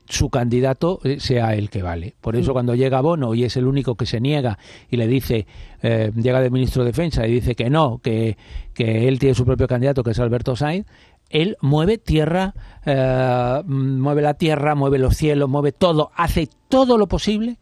su 0.06 0.30
candidato 0.30 1.00
eh, 1.04 1.20
sea 1.20 1.56
el 1.56 1.70
que 1.70 1.82
vale. 1.82 2.16
Por 2.20 2.36
eso 2.36 2.52
cuando 2.52 2.76
llega 2.76 3.00
Bono 3.00 3.34
y 3.34 3.46
es 3.46 3.56
el 3.56 3.66
único 3.66 3.96
que 3.96 4.06
se 4.06 4.20
niega 4.20 4.60
y 4.92 4.98
le 4.98 5.08
dice, 5.08 5.48
eh, 5.82 6.12
llega 6.16 6.42
del 6.42 6.52
ministro 6.52 6.84
de 6.84 6.90
Defensa 6.90 7.26
y 7.26 7.32
dice 7.32 7.56
que 7.56 7.70
no, 7.70 8.00
que, 8.04 8.38
que 8.74 9.08
él 9.08 9.18
tiene 9.18 9.34
su 9.34 9.46
propio 9.46 9.66
candidato, 9.66 10.04
que 10.04 10.12
es 10.12 10.20
Alberto 10.20 10.58
Sainz, 10.58 10.86
él 11.30 11.58
mueve 11.62 11.98
tierra, 11.98 12.54
eh, 12.86 13.62
mueve 13.66 14.22
la 14.22 14.36
tierra, 14.36 14.76
mueve 14.76 15.00
los 15.00 15.18
cielos, 15.18 15.50
mueve 15.50 15.72
todo, 15.72 16.12
hace 16.16 16.48
todo 16.70 16.98
lo 16.98 17.08
posible 17.08 17.58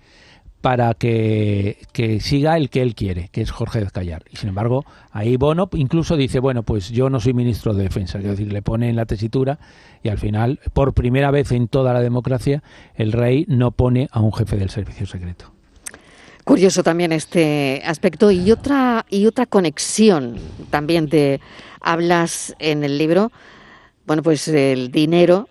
para 0.61 0.93
que, 0.93 1.77
siga 2.21 2.55
el 2.55 2.69
que 2.69 2.81
él 2.81 2.95
quiere, 2.95 3.29
que 3.29 3.41
es 3.41 3.51
Jorge 3.51 3.85
Callar. 3.91 4.23
Y 4.31 4.37
sin 4.37 4.49
embargo, 4.49 4.85
ahí 5.11 5.35
Bono 5.35 5.69
incluso 5.73 6.15
dice, 6.15 6.39
bueno, 6.39 6.63
pues 6.63 6.89
yo 6.89 7.09
no 7.09 7.19
soy 7.19 7.33
ministro 7.33 7.73
de 7.73 7.83
Defensa, 7.83 8.19
es 8.19 8.23
decir, 8.23 8.53
le 8.53 8.61
pone 8.61 8.89
en 8.89 8.95
la 8.95 9.05
tesitura 9.05 9.57
y 10.03 10.09
al 10.09 10.19
final, 10.19 10.59
por 10.73 10.93
primera 10.93 11.31
vez 11.31 11.51
en 11.51 11.67
toda 11.67 11.93
la 11.93 12.01
democracia, 12.01 12.63
el 12.95 13.11
rey 13.11 13.45
no 13.47 13.71
pone 13.71 14.07
a 14.11 14.19
un 14.21 14.31
jefe 14.31 14.55
del 14.55 14.69
servicio 14.69 15.05
secreto. 15.05 15.51
Curioso 16.43 16.83
también 16.83 17.11
este 17.11 17.81
aspecto 17.85 18.31
y 18.31 18.51
otra 18.51 19.05
y 19.09 19.27
otra 19.27 19.45
conexión 19.45 20.37
también 20.69 21.07
te 21.07 21.39
hablas 21.81 22.55
en 22.59 22.83
el 22.83 22.97
libro, 22.97 23.31
bueno, 24.05 24.23
pues 24.23 24.47
el 24.47 24.91
dinero 24.91 25.49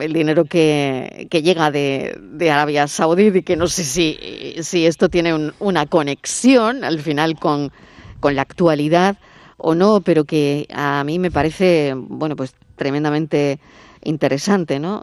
el 0.00 0.12
dinero 0.12 0.44
que, 0.44 1.26
que 1.30 1.42
llega 1.42 1.70
de, 1.70 2.18
de, 2.20 2.50
Arabia 2.50 2.86
Saudí 2.86 3.38
y 3.38 3.42
que 3.42 3.56
no 3.56 3.66
sé 3.66 3.84
si, 3.84 4.56
si 4.62 4.86
esto 4.86 5.08
tiene 5.08 5.52
una 5.58 5.86
conexión 5.86 6.84
al 6.84 7.00
final 7.00 7.38
con, 7.38 7.72
con 8.20 8.36
la 8.36 8.42
actualidad 8.42 9.16
o 9.56 9.74
no, 9.74 10.00
pero 10.00 10.24
que 10.24 10.66
a 10.72 11.02
mí 11.04 11.18
me 11.18 11.30
parece, 11.30 11.94
bueno, 11.96 12.36
pues 12.36 12.54
tremendamente 12.76 13.58
interesante, 14.04 14.78
¿no? 14.78 15.02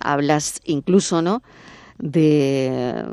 Hablas 0.00 0.60
incluso, 0.64 1.22
¿no? 1.22 1.42
De, 1.98 3.04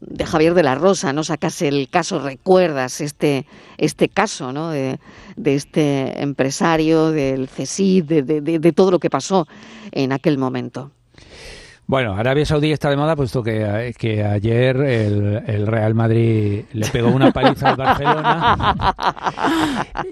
de, 0.00 0.26
Javier 0.26 0.54
de 0.54 0.62
la 0.62 0.74
Rosa, 0.74 1.12
¿no? 1.12 1.24
Sacas 1.24 1.62
el 1.62 1.88
caso, 1.88 2.18
recuerdas 2.18 3.00
este, 3.00 3.46
este 3.76 4.08
caso, 4.08 4.52
¿no? 4.52 4.70
De, 4.70 4.98
este 5.44 6.20
empresario, 6.22 7.10
del 7.10 7.48
CESID, 7.48 8.04
de, 8.04 8.22
de, 8.22 8.72
todo 8.72 8.90
lo 8.90 8.98
que 8.98 9.10
pasó 9.10 9.46
en 9.92 10.12
aquel 10.12 10.36
momento. 10.36 10.90
Bueno, 11.88 12.14
Arabia 12.14 12.44
Saudí 12.44 12.70
está 12.70 12.90
de 12.90 12.98
moda 12.98 13.16
puesto 13.16 13.42
que, 13.42 13.94
que 13.96 14.22
ayer 14.22 14.76
el, 14.76 15.66
Real 15.66 15.94
Madrid 15.94 16.64
le 16.70 16.86
pegó 16.88 17.08
una 17.08 17.32
paliza 17.32 17.70
al 17.70 17.76
Barcelona 17.76 18.74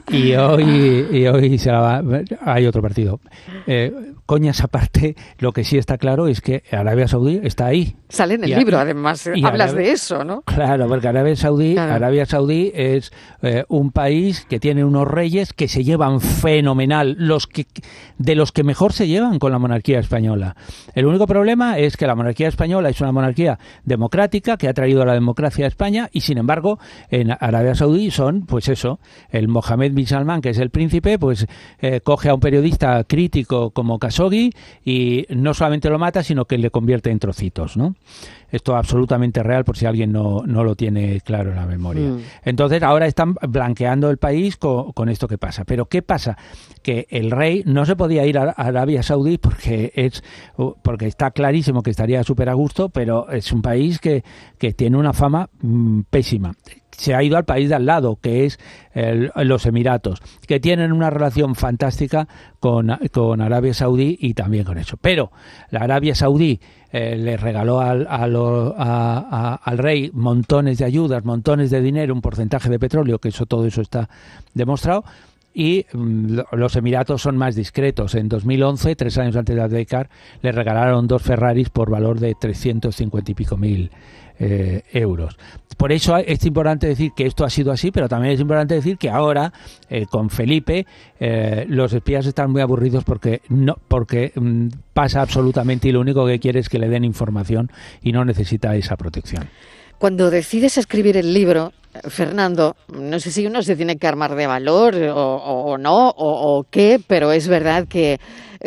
y 0.09 0.33
hoy, 0.37 1.07
y 1.13 1.27
hoy 1.27 1.59
se 1.59 1.71
hay 1.71 2.67
otro 2.67 2.81
partido. 2.81 3.21
Eh, 3.67 3.93
coñas 4.25 4.63
aparte, 4.63 5.17
lo 5.39 5.53
que 5.53 5.65
sí 5.65 5.77
está 5.77 5.99
claro 5.99 6.29
es 6.29 6.41
que 6.41 6.63
Arabia 6.73 7.09
Saudí 7.09 7.41
está 7.43 7.67
ahí. 7.67 7.95
Sale 8.09 8.35
en 8.35 8.45
el 8.45 8.57
libro, 8.57 8.79
además, 8.79 9.29
hablas 9.45 9.75
de 9.75 9.91
eso, 9.91 10.25
¿no? 10.25 10.43
Claro, 10.43 10.89
porque 10.89 11.09
Arabia 11.09 11.37
Saudí, 11.37 11.77
Arabia 11.77 12.25
Saudí 12.25 12.73
es 12.75 13.13
eh, 13.43 13.65
un 13.69 13.91
país 13.93 14.47
que 14.49 14.59
tiene 14.61 14.83
unos 14.83 15.07
reyes 15.07 15.53
que 15.53 15.69
se 15.69 15.85
llevan 15.85 16.21
fenomenal, 16.23 17.17
los 17.19 17.47
que 17.47 17.67
de 18.17 18.35
los 18.35 18.51
que 18.53 18.65
mejor 18.65 18.95
se 18.95 19.07
llevan 19.07 19.39
con 19.39 19.53
la 19.53 19.59
monarquía 19.59 19.99
española. 19.99 20.57
El 20.95 21.05
único 21.05 21.27
problema 21.27 21.66
es 21.75 21.97
que 21.97 22.07
la 22.07 22.15
monarquía 22.15 22.49
española 22.49 22.89
es 22.89 23.01
una 23.01 23.13
monarquía 23.13 23.59
democrática 23.85 24.57
que 24.57 24.69
ha 24.69 24.75
traído 24.75 25.05
la 25.05 25.15
democracia 25.15 25.65
a 25.65 25.69
España 25.69 26.09
y 26.13 26.21
sin 26.21 26.39
embargo 26.39 26.79
en 27.11 27.33
Arabia 27.33 27.75
Saudí 27.75 28.11
son, 28.11 28.47
pues 28.47 28.69
eso, 28.69 28.99
el 29.31 29.49
Mohammed 29.49 29.93
bin 29.93 30.07
Salman, 30.07 30.41
que 30.41 30.51
es 30.51 30.59
el 30.59 30.71
príncipe, 30.71 31.19
pues 31.19 31.47
eh, 31.81 32.01
coge 32.01 32.29
a 32.29 32.35
un 32.35 32.41
periodista 32.41 33.05
crítico 33.05 33.71
como 33.71 33.99
Khashoggi 33.99 34.53
y 34.85 35.27
no 35.31 35.55
solamente 35.55 35.91
lo 35.91 35.99
mata, 35.99 36.23
sino 36.23 36.45
que 36.45 36.59
le 36.59 36.71
convierte 36.71 37.11
en 37.11 37.19
trocitos, 37.19 37.77
¿no? 37.77 37.95
Esto 38.57 38.73
es 38.73 38.79
absolutamente 38.79 39.43
real 39.43 39.65
por 39.65 39.77
si 39.77 39.87
alguien 39.87 40.13
no, 40.13 40.43
no 40.47 40.65
lo 40.65 40.75
tiene 40.75 41.21
claro 41.21 41.51
en 41.51 41.57
la 41.57 41.67
memoria. 41.67 42.09
Mm. 42.09 42.21
Entonces 42.45 42.83
ahora 42.83 43.07
están 43.07 43.35
blanqueando 43.35 44.11
el 44.11 44.17
país 44.19 44.57
con, 44.57 45.09
esto 45.09 45.29
que 45.29 45.39
pasa. 45.39 45.65
Pero 45.65 45.87
¿qué 45.87 46.03
pasa? 46.03 46.37
Que 46.83 47.07
el 47.11 47.31
rey 47.31 47.63
no 47.67 47.85
se 47.85 47.97
podía 47.97 48.27
ir 48.27 48.39
a 48.39 48.51
Arabia 48.51 49.03
Saudí 49.03 49.39
porque 49.39 49.93
es 49.95 50.23
porque 50.83 51.07
está 51.07 51.31
clarísimo 51.31 51.83
que 51.83 51.91
estaría 51.91 52.23
súper 52.25 52.49
a 52.49 52.55
gusto, 52.55 52.89
pero 52.89 53.31
es 53.31 53.53
un 53.53 53.63
país 53.63 53.99
que, 53.99 54.25
que 54.59 54.73
tiene 54.73 54.97
una 54.97 55.13
fama 55.13 55.49
mm, 55.61 56.01
pésima 56.11 56.55
se 56.97 57.15
ha 57.15 57.23
ido 57.23 57.37
al 57.37 57.45
país 57.45 57.69
de 57.69 57.75
al 57.75 57.87
lado, 57.87 58.19
que 58.21 58.47
es 58.47 58.59
los 58.95 59.67
Emiratos, 59.67 60.23
que 60.47 60.59
tienen 60.59 60.93
una 60.93 61.11
relación 61.11 61.55
fantástica 61.55 62.27
con, 62.61 62.97
con, 63.13 63.41
Arabia 63.43 63.75
Saudí 63.75 64.17
y 64.21 64.35
también 64.35 64.65
con 64.65 64.79
eso. 64.79 64.97
Pero 65.01 65.31
la 65.71 65.81
Arabia 65.81 66.15
Saudí 66.15 66.59
eh, 66.93 67.17
le 67.17 67.37
regaló 67.37 67.81
al, 67.81 68.07
al 68.09 69.79
rey 69.79 70.11
montones 70.15 70.79
de 70.79 70.87
ayudas, 70.87 71.25
montones 71.25 71.71
de 71.71 71.83
dinero, 71.83 72.15
un 72.15 72.23
porcentaje 72.23 72.71
de 72.71 72.79
petróleo, 72.79 73.19
que 73.19 73.29
eso 73.29 73.45
todo 73.45 73.67
eso 73.67 73.83
está 73.83 74.09
demostrado, 74.55 75.05
y 75.59 75.87
mm, 75.91 76.41
los 76.53 76.77
Emiratos 76.77 77.23
son 77.23 77.39
más 77.39 77.55
discretos. 77.57 78.15
En 78.15 78.29
2011, 78.29 78.95
tres 78.95 79.17
años 79.17 79.37
antes 79.37 79.57
de 79.57 79.63
Abdecar, 79.63 80.11
le 80.43 80.53
regalaron 80.53 81.07
dos 81.07 81.23
Ferraris 81.23 81.71
por 81.71 81.91
valor 81.91 82.21
de 82.21 82.35
350 82.39 83.31
y 83.31 83.35
pico 83.35 83.57
mil 83.57 83.91
eh, 84.39 84.83
euros. 84.93 85.39
Por 85.79 85.93
eso 85.93 86.19
es 86.19 86.45
importante 86.45 86.87
decir 86.87 87.13
que 87.17 87.25
esto 87.25 87.43
ha 87.43 87.49
sido 87.49 87.73
así, 87.73 87.91
pero 87.91 88.07
también 88.07 88.35
es 88.35 88.41
importante 88.41 88.75
decir 88.75 88.99
que 88.99 89.09
ahora 89.09 89.51
eh, 89.89 90.05
con 90.05 90.29
Felipe 90.29 90.87
eh, 91.19 91.65
los 91.71 91.91
espías 91.95 92.27
están 92.27 92.51
muy 92.51 92.61
aburridos 92.61 93.05
porque 93.05 93.41
no 93.49 93.77
porque 93.89 94.33
mm, 94.35 94.69
pasa 94.93 95.23
absolutamente 95.23 95.89
y 95.89 95.93
lo 95.93 96.01
único 96.01 96.27
que 96.27 96.39
quiere 96.39 96.61
es 96.61 96.69
que 96.69 96.79
le 96.79 96.91
den 96.91 97.05
información 97.05 97.71
y 98.03 98.13
no 98.13 98.27
necesita 98.27 98.77
esa 98.77 98.97
protección. 98.97 99.49
Cuando 99.99 100.29
decides 100.29 100.77
escribir 100.77 101.17
el 101.17 101.33
libro, 101.33 101.73
Fernando, 102.09 102.77
no 102.93 103.19
sé 103.21 103.31
si 103.31 103.47
uno 103.47 103.63
se 103.63 103.77
tiene 103.77 103.97
que 103.97 104.07
armar 104.07 104.35
de 104.35 104.47
valor 104.47 104.95
o, 105.15 105.77
no, 105.79 106.13
o, 106.17 106.65
qué, 106.71 107.01
pero 107.07 107.33
es 107.33 107.49
verdad 107.49 107.87
que 107.89 108.19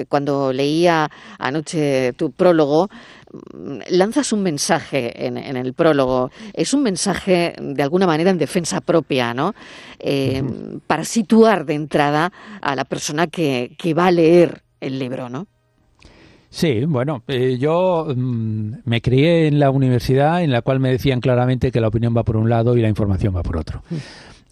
cuando 0.07 0.53
leía 0.53 1.09
anoche 1.37 2.13
tu 2.13 2.31
prólogo, 2.31 2.89
lanzas 3.89 4.33
un 4.33 4.43
mensaje 4.43 5.25
en, 5.25 5.37
el 5.37 5.73
prólogo. 5.73 6.31
Es 6.53 6.73
un 6.73 6.83
mensaje, 6.83 7.55
de 7.59 7.83
alguna 7.83 8.07
manera, 8.07 8.31
en 8.31 8.37
defensa 8.37 8.81
propia, 8.81 9.33
¿no? 9.33 9.53
Eh, 9.99 10.43
para 10.87 11.03
situar 11.03 11.65
de 11.65 11.75
entrada 11.75 12.31
a 12.61 12.75
la 12.75 12.85
persona 12.85 13.27
que, 13.27 13.75
que 13.77 13.93
va 13.93 14.07
a 14.07 14.11
leer 14.11 14.63
el 14.79 14.97
libro, 14.97 15.29
¿no? 15.29 15.47
Sí, 16.49 16.85
bueno, 16.85 17.21
eh, 17.27 17.57
yo 17.59 18.07
mm, 18.15 18.71
me 18.85 19.01
crié 19.01 19.47
en 19.47 19.59
la 19.59 19.69
universidad 19.69 20.43
en 20.43 20.51
la 20.51 20.61
cual 20.61 20.79
me 20.79 20.89
decían 20.89 21.21
claramente 21.21 21.71
que 21.71 21.79
la 21.79 21.89
opinión 21.89 22.15
va 22.17 22.23
por 22.23 22.37
un 22.37 22.49
lado 22.49 22.75
y 22.75 22.81
la 22.81 22.89
información 22.89 23.35
va 23.35 23.43
por 23.43 23.57
otro. 23.57 23.83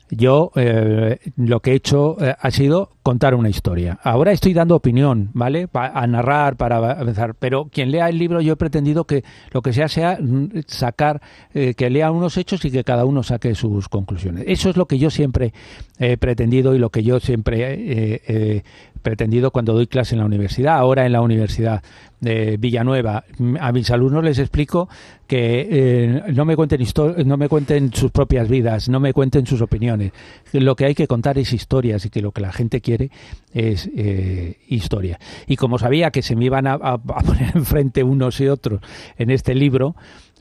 Yo 0.09 0.51
eh, 0.55 1.19
lo 1.35 1.59
que 1.59 1.71
he 1.71 1.75
hecho 1.75 2.15
ha 2.19 2.51
sido 2.51 2.91
contar 3.03 3.35
una 3.35 3.49
historia. 3.49 3.99
Ahora 4.03 4.31
estoy 4.31 4.53
dando 4.53 4.75
opinión, 4.75 5.31
¿vale? 5.33 5.67
a 5.73 6.07
narrar, 6.07 6.55
para 6.55 6.77
avanzar. 6.77 7.35
Pero 7.35 7.65
quien 7.65 7.91
lea 7.91 8.07
el 8.07 8.17
libro, 8.17 8.39
yo 8.39 8.53
he 8.53 8.57
pretendido 8.57 9.03
que 9.03 9.25
lo 9.51 9.61
que 9.61 9.73
sea 9.73 9.89
sea 9.89 10.17
mm, 10.21 10.61
sacar, 10.67 11.21
eh, 11.53 11.73
que 11.73 11.89
lea 11.89 12.11
unos 12.11 12.37
hechos 12.37 12.63
y 12.63 12.71
que 12.71 12.85
cada 12.85 13.03
uno 13.03 13.21
saque 13.21 13.53
sus 13.53 13.89
conclusiones. 13.89 14.45
Eso 14.47 14.69
es 14.69 14.77
lo 14.77 14.85
que 14.85 14.97
yo 14.97 15.09
siempre 15.09 15.51
he 15.99 16.15
pretendido 16.15 16.73
y 16.73 16.79
lo 16.79 16.89
que 16.89 17.03
yo 17.03 17.19
siempre 17.19 18.23
he 18.27 18.63
pretendido 18.97 19.51
cuando 19.51 19.73
doy 19.73 19.87
clase 19.87 20.15
en 20.15 20.19
la 20.19 20.25
universidad. 20.25 20.77
Ahora 20.77 21.05
en 21.05 21.11
la 21.11 21.21
Universidad 21.21 21.83
de 22.19 22.57
Villanueva, 22.57 23.23
a 23.59 23.71
mis 23.71 23.91
alumnos 23.91 24.23
les 24.23 24.39
explico 24.39 24.89
que 25.27 25.67
eh, 25.69 26.23
no 26.33 26.45
me 26.45 26.55
cuenten 26.55 26.81
no 27.25 27.37
me 27.37 27.49
cuenten 27.49 27.93
sus 27.93 28.11
propias 28.11 28.49
vidas, 28.49 28.89
no 28.89 28.99
me 28.99 29.13
cuenten 29.13 29.45
sus 29.45 29.61
opiniones. 29.61 30.13
Lo 30.53 30.75
que 30.75 30.85
hay 30.85 30.95
que 30.95 31.07
contar 31.07 31.37
es 31.37 31.53
historias 31.53 32.05
y 32.05 32.09
que 32.09 32.21
lo 32.21 32.31
que 32.31 32.41
la 32.41 32.51
gente 32.51 32.81
quiere 32.81 33.11
es 33.53 33.89
eh, 33.95 34.57
historia. 34.67 35.19
Y 35.45 35.57
como 35.57 35.77
sabía 35.77 36.11
que 36.11 36.21
se 36.21 36.35
me 36.35 36.45
iban 36.45 36.65
a, 36.65 36.97
poner 36.97 37.51
enfrente 37.55 38.03
unos 38.03 38.39
y 38.39 38.47
otros 38.47 38.81
en 39.17 39.29
este 39.29 39.53
libro, 39.53 39.95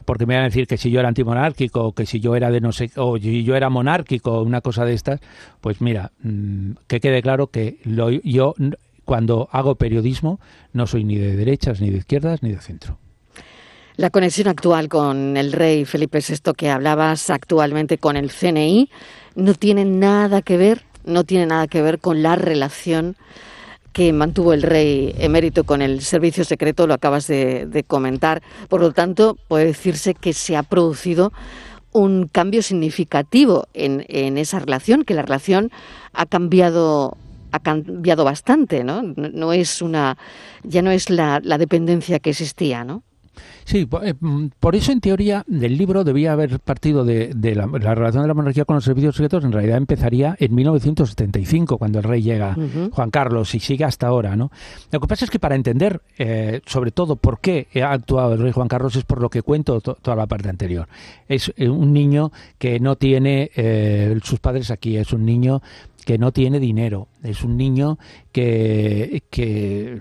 porque 0.07 0.25
me 0.25 0.35
van 0.35 0.45
a 0.45 0.47
decir 0.47 0.66
que 0.66 0.79
si 0.79 0.90
yo 0.90 1.01
era 1.01 1.09
antimonárquico, 1.09 1.92
que 1.92 2.07
si 2.07 2.21
yo 2.21 2.35
era 2.37 2.51
de 2.51 2.61
no 2.61 2.73
sé, 2.73 2.90
o 2.97 3.19
si 3.19 3.45
yo 3.45 3.57
era 3.57 3.69
monárquico, 3.69 4.40
una 4.40 4.62
cosa 4.62 4.87
de 4.87 4.95
estas, 4.95 5.21
pues 5.61 5.83
mira, 5.83 6.12
mm, 6.23 6.71
que 6.87 7.01
quede 7.01 7.21
claro 7.21 7.49
que 7.49 7.79
lo, 7.85 8.09
yo 8.11 8.55
cuando 9.05 9.49
hago 9.53 9.75
periodismo 9.75 10.40
no 10.73 10.87
soy 10.87 11.05
ni 11.05 11.16
de 11.16 11.37
derechas, 11.37 11.81
ni 11.81 11.90
de 11.90 11.99
izquierdas, 11.99 12.42
ni 12.42 12.53
de 12.53 12.61
centro. 12.61 12.99
La 13.97 14.11
conexión 14.11 14.49
actual 14.49 14.88
con 14.88 15.37
el 15.37 15.53
rey 15.53 15.85
Felipe 15.85 16.21
VI 16.21 16.53
que 16.57 16.71
hablabas 16.71 17.31
actualmente 17.31 17.99
con 17.99 18.16
el 18.16 18.31
CNI 18.31 18.90
no 19.35 19.55
tiene 19.55 19.85
nada 19.85 20.42
que 20.42 20.57
ver, 20.57 20.83
no 21.05 21.25
tiene 21.25 21.47
nada 21.47 21.66
que 21.66 21.83
ver 21.83 21.99
con 21.99 22.23
la 22.23 22.37
relación 22.37 23.16
que 23.96 24.12
mantuvo 24.12 24.52
el 24.52 24.61
rey 24.61 25.14
emérito 25.16 25.64
con 25.64 25.80
el 25.80 26.02
servicio 26.02 26.44
secreto, 26.44 26.87
lo 26.87 26.92
acabas 26.92 27.26
de, 27.28 27.82
comentar. 27.88 28.42
Por 28.68 28.82
lo 28.82 28.92
tanto, 28.92 29.38
puede 29.48 29.64
decirse 29.64 30.12
que 30.12 30.35
se 30.35 30.54
ha 30.54 30.62
producido 30.62 31.32
un 31.92 32.28
cambio 32.28 32.61
significativo 32.61 33.68
en, 33.72 34.37
esa 34.37 34.59
relación, 34.59 35.02
que 35.02 35.14
la 35.14 35.22
relación 35.22 35.70
ha 36.12 36.26
cambiado 36.26 37.16
ha 37.52 37.61
cambiado 37.61 38.24
bastante, 38.24 38.85
¿no? 38.85 39.00
No 39.02 39.54
es 39.54 39.80
una, 39.80 40.18
ya 40.62 40.82
no 40.82 40.90
es 40.90 41.09
la, 41.09 41.40
la 41.42 41.56
dependencia 41.56 42.18
que 42.18 42.30
existía, 42.30 42.85
¿no? 42.85 43.02
Sí, 43.66 43.88
eh, 44.02 44.14
mm, 44.18 44.46
por 44.61 44.76
eso 44.76 44.92
en 44.92 45.00
teoría 45.00 45.44
del 45.48 45.76
libro 45.76 46.05
debía 46.05 46.33
haber 46.33 46.61
partido 46.61 47.05
de, 47.05 47.35
la, 47.57 47.66
relación 47.66 48.22
de 48.22 48.29
la 48.29 48.35
monarquía 48.35 48.64
con 48.64 48.76
los 48.76 48.85
servicios 48.85 49.16
secretos, 49.16 49.44
en 49.44 49.50
realidad 49.50 49.76
empezaría 49.76 50.37
en 50.38 50.55
1975, 50.55 51.76
cuando 51.76 51.98
el 51.98 52.05
rey 52.05 52.22
llega, 52.22 52.57
Juan 52.92 53.11
Carlos, 53.11 53.57
y 53.57 53.61
sigue 53.61 53.85
hasta 53.85 54.07
ahora. 54.07 54.37
¿no? 54.37 54.52
Lo 54.92 55.00
que 55.00 55.09
pasa 55.09 55.24
es 55.24 55.33
que 55.33 55.40
para 55.40 55.57
entender, 55.57 56.00
eh, 56.16 56.61
sobre 56.64 56.92
todo, 56.92 57.16
por 57.16 57.40
qué 57.40 57.66
ha 57.83 57.90
actuado 57.90 58.35
el 58.35 58.38
rey 58.38 58.52
Juan 58.52 58.68
Carlos, 58.68 58.94
es 58.94 59.02
por 59.02 59.20
lo 59.20 59.31
que 59.31 59.42
cuento 59.42 59.81
toda 59.81 60.16
la 60.16 60.26
parte 60.26 60.48
anterior. 60.48 60.87
Es 61.26 61.52
eh, 61.57 61.68
un 61.68 61.92
niño 61.92 62.31
que 62.59 62.79
no 62.79 62.94
tiene 62.94 63.50
sus 64.22 64.38
padres 64.38 64.70
aquí, 64.70 64.96
es 64.96 65.12
un 65.12 65.26
niño 65.26 65.61
que 66.07 66.19
no 66.19 66.33
tiene 66.33 66.61
dinero, 66.61 67.09
es 67.25 67.42
un 67.42 67.57
niño 67.57 67.99
que, 68.31 69.25
que 69.29 70.01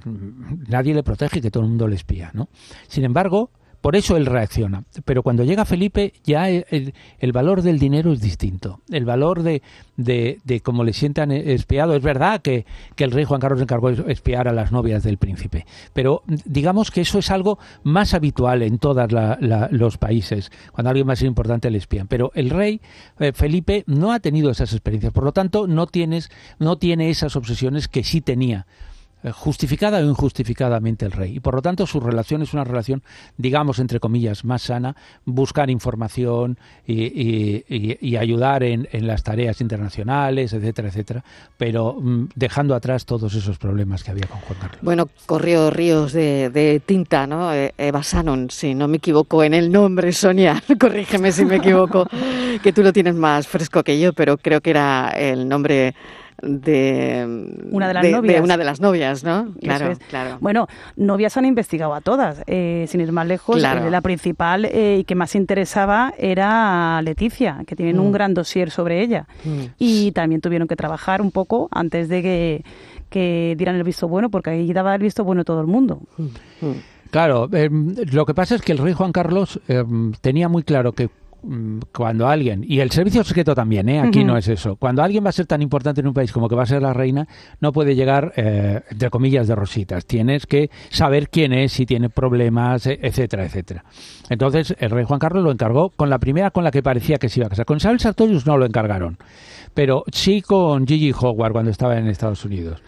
nadie 0.68 0.94
le 0.94 1.02
protege, 1.02 1.42
que 1.42 1.50
todo 1.50 1.64
el 1.64 1.70
mundo 1.70 1.88
le 1.88 1.96
espía. 1.96 2.30
¿no? 2.36 2.48
Sin 2.88 3.06
embargo, 3.06 3.50
por 3.86 3.96
eso 3.96 4.18
él 4.18 4.26
reacciona. 4.26 4.84
Pero 5.06 5.22
cuando 5.22 5.44
llega 5.44 5.64
Felipe, 5.64 6.14
ya 6.24 6.50
el, 6.50 6.92
valor 7.32 7.62
del 7.62 7.78
dinero 7.78 8.14
es 8.14 8.20
distinto. 8.20 8.82
El 8.90 9.06
valor 9.06 9.44
de, 9.44 9.62
de, 9.96 10.40
de 10.44 10.62
cómo 10.62 10.84
le 10.84 10.92
sientan 10.92 11.30
espiado. 11.32 11.96
Es 11.96 12.02
verdad 12.02 12.42
que, 12.42 12.66
el 12.98 13.12
rey 13.12 13.26
Juan 13.26 13.40
Carlos 13.40 13.62
encargó 13.62 13.92
espiar 13.92 14.48
a 14.48 14.54
las 14.54 14.72
novias 14.72 15.04
del 15.04 15.20
príncipe. 15.20 15.68
Pero 15.94 16.24
digamos 16.26 16.90
que 16.90 17.02
eso 17.02 17.20
es 17.20 17.30
algo 17.30 17.60
más 17.84 18.16
habitual 18.16 18.64
en 18.64 18.80
todos 18.80 19.08
los 19.70 20.00
países. 20.00 20.52
Cuando 20.72 20.90
alguien 20.90 21.06
más 21.06 21.22
importante 21.22 21.70
le 21.70 21.78
espían. 21.78 22.08
Pero 22.08 22.32
el 22.34 22.50
rey 22.50 22.82
eh, 23.20 23.34
Felipe 23.36 23.84
no 23.86 24.14
ha 24.14 24.20
tenido 24.20 24.50
esas 24.50 24.74
experiencias. 24.74 25.14
Por 25.14 25.26
lo 25.26 25.32
tanto, 25.32 25.68
no, 25.68 25.86
tienes, 25.86 26.32
no 26.58 26.80
tiene 26.80 27.12
esas 27.12 27.36
obsesiones 27.36 27.88
que 27.88 28.04
sí 28.04 28.20
tenía 28.20 28.66
justificada 29.34 30.00
o 30.00 30.04
injustificadamente 30.04 31.06
el 31.06 31.12
rey. 31.12 31.38
Y 31.38 31.40
por 31.40 31.56
lo 31.56 31.62
tanto 31.62 31.88
su 31.88 32.00
relación 32.00 32.42
es 32.42 32.54
una 32.54 32.64
relación, 32.64 33.04
digamos, 33.38 33.80
entre 33.80 34.00
comillas, 34.00 34.46
más 34.46 34.64
sana, 34.64 34.96
buscar 35.26 35.70
información 35.70 36.58
y, 36.86 38.16
ayudar 38.16 38.64
en, 38.64 38.88
las 39.06 39.24
tareas 39.24 39.62
internacionales, 39.62 40.54
etcétera, 40.54 40.88
etcétera, 40.88 41.24
pero 41.58 41.98
mm, 42.00 42.30
dejando 42.36 42.76
atrás 42.76 43.06
todos 43.06 43.34
esos 43.36 43.58
problemas 43.58 44.04
que 44.04 44.12
había 44.12 44.28
con 44.28 44.40
Juan 44.40 44.60
Carlos. 44.60 44.80
Bueno, 44.82 45.10
corrió 45.26 45.70
ríos 45.70 46.14
de, 46.14 46.82
tinta, 46.86 47.28
¿no? 47.28 47.54
Eh, 47.54 47.74
Eva 47.78 48.04
Sanon, 48.04 48.50
si 48.50 48.74
no 48.74 48.88
me 48.88 48.98
equivoco 48.98 49.44
en 49.44 49.54
el 49.54 49.72
nombre, 49.72 50.12
Sonia, 50.12 50.62
corrígeme 50.80 51.32
si 51.32 51.46
me 51.46 51.58
equivoco, 51.58 52.08
que 52.64 52.74
tú 52.74 52.84
lo 52.84 52.94
tienes 52.94 53.16
más 53.16 53.48
fresco 53.48 53.84
que 53.84 54.00
yo, 54.00 54.14
pero 54.14 54.38
creo 54.38 54.62
que 54.62 54.70
era 54.70 55.10
el 55.10 55.48
nombre 55.48 55.94
de 56.46 57.26
una 57.72 57.88
de 57.88 57.94
las 57.94 58.12
novias. 58.12 58.42
una 58.42 58.58
de 58.58 58.64
las 58.64 58.80
novias, 58.80 59.24
¿no? 59.24 59.54
Claro, 59.60 59.94
claro. 60.10 60.38
Bueno, 60.40 60.68
novias 60.96 61.36
han 61.38 61.46
investigado 61.46 61.94
a 61.94 62.02
todas, 62.02 62.44
eh, 62.48 62.86
sin 62.88 63.02
ir 63.02 63.12
más 63.12 63.28
lejos. 63.28 63.58
Eh, 63.58 63.90
la 63.90 64.02
principal 64.02 64.66
eh, 64.66 64.98
y 65.00 65.04
que 65.04 65.16
más 65.16 65.36
interesaba 65.36 66.14
era 66.18 67.02
Leticia, 67.02 67.64
que 67.66 67.76
tienen 67.76 68.00
un 68.00 68.10
mm. 68.10 68.14
gran 68.14 68.34
dossier 68.34 68.70
sobre 68.70 69.02
ella. 69.02 69.28
Mm. 69.44 69.64
Y 69.80 70.12
también 70.12 70.42
tuvieron 70.42 70.68
que 70.68 70.76
trabajar 70.76 71.22
un 71.22 71.32
poco 71.32 71.68
antes 71.72 72.10
de 72.10 72.22
que, 72.22 72.64
que 73.10 73.56
dieran 73.58 73.76
el 73.76 73.84
visto 73.84 74.08
bueno, 74.08 74.30
porque 74.30 74.52
ahí 74.52 74.72
daba 74.72 74.94
el 74.94 75.02
visto 75.02 75.24
bueno 75.24 75.44
todo 75.44 75.62
el 75.62 75.68
mundo. 75.68 76.02
Mm. 76.18 76.72
Claro, 77.10 77.50
lo 78.12 78.26
que 78.26 78.34
pasa 78.34 78.56
es 78.56 78.62
que 78.62 78.74
el 78.74 78.78
rey 78.78 78.94
Juan 78.94 79.14
Carlos 79.14 79.62
tenía 80.22 80.50
muy 80.50 80.64
claro 80.64 80.92
que 80.92 81.10
cuando 81.92 82.28
alguien, 82.28 82.64
y 82.68 82.80
el 82.80 82.90
servicio 82.92 83.24
secreto 83.24 83.54
también, 83.54 83.88
¿eh? 83.90 84.00
aquí 84.00 84.24
no 84.24 84.38
es 84.38 84.48
eso, 84.48 84.76
cuando 84.78 85.04
alguien 85.04 85.24
va 85.24 85.30
a 85.30 85.34
ser 85.34 85.46
tan 85.46 85.62
importante 85.62 86.02
en 86.02 86.08
un 86.08 86.14
país 86.14 86.32
como 86.32 86.50
que 86.50 86.56
va 86.56 86.64
a 86.64 86.66
ser 86.66 86.82
la 86.82 86.94
reina, 86.94 87.28
no 87.62 87.72
puede 87.72 87.96
llegar, 87.96 88.34
eh, 88.36 88.82
entre 88.90 89.10
comillas, 89.10 89.48
de 89.48 89.56
rositas. 89.56 90.06
Tienes 90.06 90.46
que 90.48 90.70
saber 90.90 91.30
quién 91.30 91.54
es, 91.54 91.72
si 91.72 91.86
tiene 91.86 92.10
problemas, 92.10 92.88
e, 92.88 93.00
etcétera, 93.02 93.46
etcétera. 93.46 93.84
Entonces, 94.30 94.76
el 94.80 94.90
rey 94.90 95.06
Juan 95.06 95.20
Carlos 95.20 95.44
lo 95.44 95.52
encargó 95.52 95.90
con 95.90 96.10
la 96.10 96.18
primera 96.18 96.52
con 96.52 96.64
la 96.64 96.72
que 96.72 96.82
parecía 96.82 97.18
que 97.18 97.30
se 97.30 97.40
iba 97.40 97.48
a 97.48 97.50
casar. 97.50 97.66
Con 97.66 97.78
Isabel 97.78 98.00
Sartorius 98.00 98.46
no 98.48 98.58
lo 98.58 98.66
encargaron, 98.66 99.18
pero 99.74 100.04
sí 100.12 100.42
con 100.42 100.88
Gigi 100.88 101.12
Howard 101.12 101.52
cuando 101.52 101.72
estaba 101.72 101.98
en 101.98 102.08
Estados 102.08 102.44
Unidos. 102.46 102.82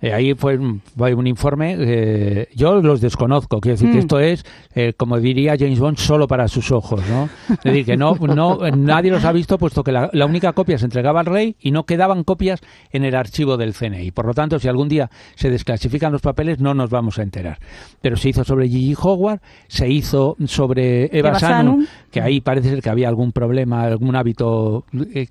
Eh, 0.00 0.12
ahí 0.12 0.34
fue 0.34 0.56
un, 0.56 0.80
un 0.96 1.26
informe, 1.26 1.76
eh, 1.76 2.48
yo 2.54 2.80
los 2.80 3.00
desconozco, 3.00 3.60
quiero 3.60 3.74
decir 3.74 3.90
que 3.90 3.96
mm. 3.96 4.00
esto 4.00 4.20
es, 4.20 4.44
eh, 4.74 4.92
como 4.96 5.18
diría 5.18 5.56
James 5.58 5.80
Bond, 5.80 5.98
solo 5.98 6.28
para 6.28 6.46
sus 6.46 6.70
ojos, 6.70 7.02
¿no? 7.08 7.28
Es 7.48 7.64
decir, 7.64 7.84
que 7.84 7.96
no, 7.96 8.14
no, 8.14 8.58
nadie 8.76 9.10
los 9.10 9.24
ha 9.24 9.32
visto 9.32 9.58
puesto 9.58 9.82
que 9.82 9.90
la, 9.90 10.08
única 10.24 10.52
copia 10.52 10.78
se 10.78 10.84
entregaba 10.84 11.20
al 11.20 11.26
rey 11.26 11.56
y 11.58 11.72
no 11.72 11.82
quedaban 11.82 12.22
copias 12.22 12.60
en 12.92 13.04
el 13.04 13.16
archivo 13.16 13.56
del 13.56 13.74
CNI. 13.74 14.12
Por 14.12 14.26
lo 14.26 14.34
tanto, 14.34 14.60
si 14.60 14.68
algún 14.68 14.88
día 14.88 15.10
se 15.34 15.50
desclasifican 15.50 16.12
los 16.12 16.20
papeles, 16.20 16.60
no 16.60 16.74
nos 16.74 16.90
vamos 16.90 17.18
a 17.18 17.22
enterar. 17.22 17.58
Pero 18.00 18.16
se 18.16 18.28
hizo 18.28 18.44
sobre 18.44 18.68
Gigi 18.68 18.94
Howard, 19.00 19.40
se 19.66 19.88
hizo 19.88 20.36
sobre 20.46 21.06
Eva, 21.06 21.30
Eva 21.30 21.76
que 22.12 22.20
ahí 22.20 22.40
parece 22.40 22.70
ser 22.70 22.82
que 22.82 22.90
había 22.90 23.08
algún 23.08 23.32
problema, 23.32 23.82
algún 23.82 24.14
hábito 24.14 24.84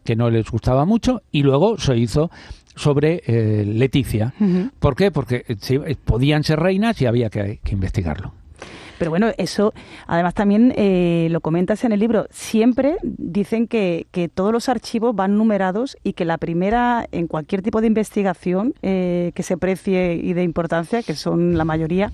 que 0.03 0.15
no 0.15 0.29
les 0.29 0.49
gustaba 0.49 0.85
mucho, 0.85 1.21
y 1.31 1.43
luego 1.43 1.77
se 1.77 1.97
hizo 1.97 2.29
sobre 2.77 3.23
eh, 3.25 3.65
Leticia. 3.65 4.33
¿Por 4.79 4.95
qué? 4.95 5.11
Porque 5.11 5.43
eh, 5.47 5.95
podían 6.03 6.43
ser 6.43 6.59
reinas 6.59 7.01
y 7.01 7.05
había 7.05 7.29
que, 7.29 7.59
investigarlo. 7.71 8.33
Pero 8.97 9.11
bueno, 9.11 9.27
eso 9.37 9.73
además 10.07 10.33
también 10.33 10.73
eh, 10.75 11.27
lo 11.29 11.41
comentas 11.41 11.83
en 11.83 11.91
el 11.91 11.99
libro. 11.99 12.25
Siempre 12.31 12.95
dicen 13.03 13.67
que, 13.67 14.07
que, 14.09 14.27
todos 14.27 14.51
los 14.51 14.69
archivos 14.69 15.15
van 15.15 15.37
numerados 15.37 15.97
y 16.03 16.13
que 16.13 16.25
la 16.25 16.39
primera, 16.39 17.07
en 17.11 17.27
cualquier 17.27 17.61
tipo 17.61 17.79
de 17.81 17.87
investigación 17.87 18.73
que 18.81 19.43
se 19.43 19.57
precie 19.57 20.15
y 20.15 20.33
de 20.33 20.41
importancia, 20.41 21.03
que 21.03 21.13
son 21.13 21.59
la 21.59 21.65
mayoría, 21.65 22.11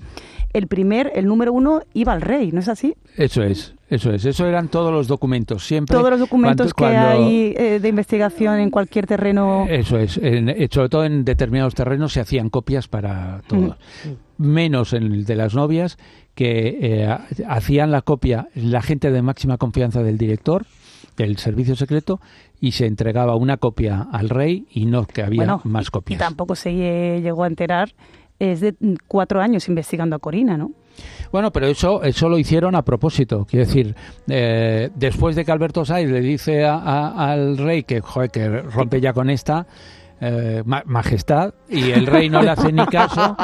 el 0.52 0.66
primer, 0.66 1.10
el 1.14 1.26
número 1.26 1.54
uno, 1.54 1.82
iba 1.94 2.12
al 2.12 2.20
rey, 2.20 2.52
¿no 2.52 2.60
es 2.60 2.68
así? 2.68 2.94
Eso 3.16 3.42
es, 3.42 3.74
eso 3.94 4.12
es. 4.12 4.24
Eso 4.24 4.46
eran 4.46 4.68
todos 4.68 4.92
los 4.92 5.08
documentos, 5.08 5.66
siempre. 5.66 5.96
Todos 5.96 6.10
los 6.10 6.20
documentos 6.20 6.74
que 6.74 6.84
hay 6.84 7.54
eh, 7.56 7.78
de 7.80 7.88
investigación 7.88 8.58
en 8.60 8.70
cualquier 8.70 9.06
terreno. 9.06 9.66
Eso 9.68 9.98
es. 9.98 10.18
En, 10.18 10.48
eh, 10.48 10.68
sobre 10.70 10.88
todo 10.88 11.04
en 11.04 11.24
determinados 11.24 11.74
terrenos 11.74 12.12
se 12.12 12.20
hacían 12.20 12.50
copias 12.50 12.88
para 12.88 13.42
todos. 13.46 13.76
Mm. 14.04 14.42
Menos 14.42 14.92
en 14.92 15.04
el 15.04 15.24
de 15.24 15.36
las 15.36 15.54
novias, 15.54 15.96
que 16.34 16.78
eh, 16.80 17.16
hacían 17.48 17.90
la 17.90 18.02
copia 18.02 18.48
la 18.54 18.82
gente 18.82 19.10
de 19.10 19.22
máxima 19.22 19.56
confianza 19.56 20.02
del 20.02 20.18
director 20.18 20.66
del 21.16 21.36
servicio 21.36 21.76
secreto 21.76 22.20
y 22.60 22.72
se 22.72 22.86
entregaba 22.86 23.36
una 23.36 23.56
copia 23.56 24.08
al 24.10 24.28
rey 24.28 24.66
y 24.70 24.86
no 24.86 25.06
que 25.06 25.22
había 25.22 25.60
más 25.62 25.90
copias. 25.92 26.18
Y 26.18 26.18
tampoco 26.18 26.56
se 26.56 26.72
llegó 26.72 27.44
a 27.44 27.46
enterar 27.46 27.90
es 28.38 28.60
de 28.60 28.74
cuatro 29.06 29.40
años 29.40 29.68
investigando 29.68 30.16
a 30.16 30.18
Corina, 30.18 30.56
¿no? 30.56 30.72
Bueno, 31.32 31.52
pero 31.52 31.66
eso, 31.66 32.02
eso 32.02 32.28
lo 32.28 32.38
hicieron 32.38 32.74
a 32.74 32.82
propósito. 32.82 33.44
Quiero 33.48 33.66
decir, 33.66 33.94
eh, 34.28 34.90
después 34.94 35.34
de 35.34 35.44
que 35.44 35.52
Alberto 35.52 35.84
Saiz 35.84 36.08
le 36.08 36.20
dice 36.20 36.64
al 36.64 37.58
rey 37.58 37.82
que, 37.82 38.00
joder, 38.00 38.30
que 38.30 38.48
rompe 38.48 39.00
ya 39.00 39.12
con 39.12 39.30
esta, 39.30 39.66
eh, 40.20 40.62
majestad 40.64 41.52
y 41.68 41.90
el 41.90 42.06
rey 42.06 42.30
no 42.30 42.40
le 42.40 42.50
hace 42.50 42.72
ni 42.72 42.86
caso, 42.86 43.36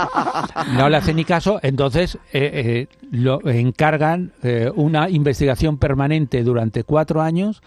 no 0.76 0.88
le 0.88 0.96
hace 0.96 1.12
ni 1.12 1.24
caso, 1.24 1.58
entonces 1.62 2.16
eh, 2.32 2.86
lo 3.10 3.46
encargan 3.48 4.32
una 4.76 5.10
investigación 5.10 5.78
permanente 5.78 6.42
durante 6.44 6.84
cuatro 6.84 7.20
años 7.20 7.60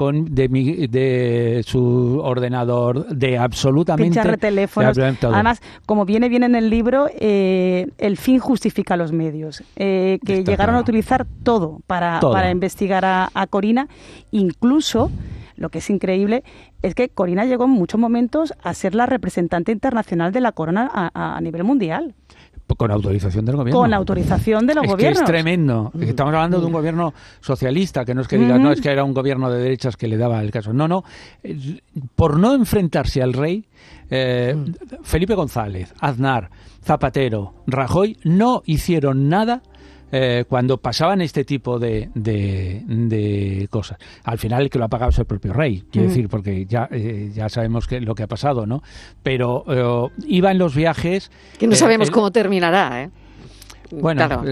con 0.00 0.34
de, 0.34 0.48
de 0.88 1.62
su 1.66 2.22
ordenador, 2.24 3.06
de 3.08 3.36
absolutamente... 3.36 4.18
Pinchar 4.18 4.38
teléfonos. 4.38 4.96
Además, 4.96 5.60
como 5.84 6.06
viene 6.06 6.30
bien 6.30 6.42
en 6.42 6.54
el 6.54 6.70
libro, 6.70 7.08
eh, 7.18 7.86
el 7.98 8.16
fin 8.16 8.38
justifica 8.38 8.96
los 8.96 9.12
medios. 9.12 9.62
Eh, 9.76 10.18
que 10.24 10.42
llegaron 10.42 10.74
a 10.76 10.80
utilizar 10.80 11.26
todo 11.42 11.82
para, 11.86 12.18
para 12.18 12.50
investigar 12.50 13.04
a, 13.04 13.46
Corina, 13.50 13.88
incluso 14.30 15.10
lo 15.56 15.68
que 15.68 15.80
es 15.80 15.90
increíble 15.90 16.44
es 16.80 16.94
que 16.94 17.10
Corina 17.10 17.44
llegó 17.44 17.64
en 17.64 17.72
muchos 17.72 18.00
momentos 18.00 18.54
a 18.62 18.72
ser 18.72 18.94
la 18.94 19.04
representante 19.04 19.70
internacional 19.70 20.32
de 20.32 20.40
la 20.40 20.52
corona 20.52 20.90
a, 20.90 21.36
a 21.36 21.40
nivel 21.42 21.62
mundial 21.62 22.14
con 22.74 22.90
autorización 22.90 23.44
del 23.44 23.56
gobierno. 23.56 23.80
Con 23.80 23.94
autorización 23.94 24.66
de 24.66 24.74
los 24.74 24.84
es 24.84 24.90
gobiernos. 24.90 25.18
Que 25.18 25.24
es 25.24 25.28
tremendo. 25.28 25.92
Estamos 26.00 26.34
hablando 26.34 26.60
de 26.60 26.66
un 26.66 26.72
gobierno 26.72 27.14
socialista, 27.40 28.04
que 28.04 28.14
no 28.14 28.22
es 28.22 28.28
que 28.28 28.38
diga, 28.38 28.58
no, 28.58 28.72
es 28.72 28.80
que 28.80 28.90
era 28.90 29.04
un 29.04 29.14
gobierno 29.14 29.50
de 29.50 29.60
derechas 29.60 29.96
que 29.96 30.08
le 30.08 30.16
daba 30.16 30.40
el 30.40 30.50
caso. 30.50 30.72
No, 30.72 30.88
no. 30.88 31.04
Por 32.14 32.38
no 32.38 32.54
enfrentarse 32.54 33.22
al 33.22 33.32
rey, 33.32 33.64
eh, 34.10 34.56
Felipe 35.02 35.34
González, 35.34 35.94
Aznar, 36.00 36.50
Zapatero, 36.82 37.54
Rajoy 37.66 38.16
no 38.24 38.62
hicieron 38.64 39.28
nada 39.28 39.62
eh, 40.12 40.44
cuando 40.48 40.78
pasaban 40.78 41.20
este 41.20 41.44
tipo 41.44 41.78
de, 41.78 42.10
de, 42.14 42.82
de, 42.86 43.68
cosas. 43.70 43.98
Al 44.24 44.38
final 44.38 44.62
el 44.62 44.70
que 44.70 44.78
lo 44.78 44.86
ha 44.86 44.88
pagado 44.88 45.10
es 45.10 45.18
el 45.18 45.24
propio 45.24 45.52
rey, 45.52 45.84
quiero 45.90 46.08
decir, 46.08 46.28
porque 46.28 46.64
ya, 46.66 46.88
eh, 46.90 47.30
ya 47.32 47.48
sabemos 47.48 47.86
que, 47.86 48.00
lo 48.00 48.14
que 48.14 48.24
ha 48.24 48.26
pasado, 48.26 48.66
¿no? 48.66 48.80
Pero 49.22 49.64
eh, 49.68 50.12
iba 50.26 50.50
en 50.50 50.58
los 50.58 50.74
viajes... 50.74 51.30
Que 51.58 51.66
no 51.66 51.76
sabemos 51.76 52.08
el, 52.08 52.14
cómo 52.14 52.30
terminará, 52.30 53.02
¿eh? 53.02 53.10
Bueno, 53.92 54.24
claro. 54.24 54.44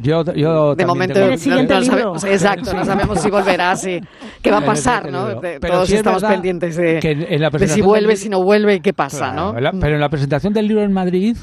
yo, 0.00 0.24
yo 0.34 0.74
de 0.74 0.86
momento 0.86 1.14
tengo... 1.14 1.28
el 1.28 1.38
siguiente 1.38 1.74
no, 1.74 1.80
libro. 1.80 1.94
sabemos, 1.94 2.24
exacto, 2.24 2.72
no 2.72 2.84
sabemos 2.84 3.20
si 3.20 3.30
volverá, 3.30 3.76
si 3.76 4.00
qué 4.40 4.50
va 4.50 4.58
a 4.58 4.64
pasar, 4.64 5.10
¿no? 5.10 5.40
Pero 5.40 5.60
Todos 5.60 5.90
estamos 5.90 6.22
pendientes 6.22 6.76
de, 6.76 6.98
en 7.02 7.40
la 7.40 7.50
de 7.50 7.68
si 7.68 7.82
vuelve, 7.82 8.16
si 8.16 8.28
no 8.28 8.42
vuelve 8.42 8.76
y 8.76 8.80
qué 8.80 8.94
pasa, 8.94 9.32
claro, 9.32 9.52
¿no? 9.60 9.78
Pero 9.78 9.94
en 9.94 10.00
la 10.00 10.08
presentación 10.08 10.54
del 10.54 10.68
libro 10.68 10.84
en 10.84 10.92
Madrid 10.92 11.36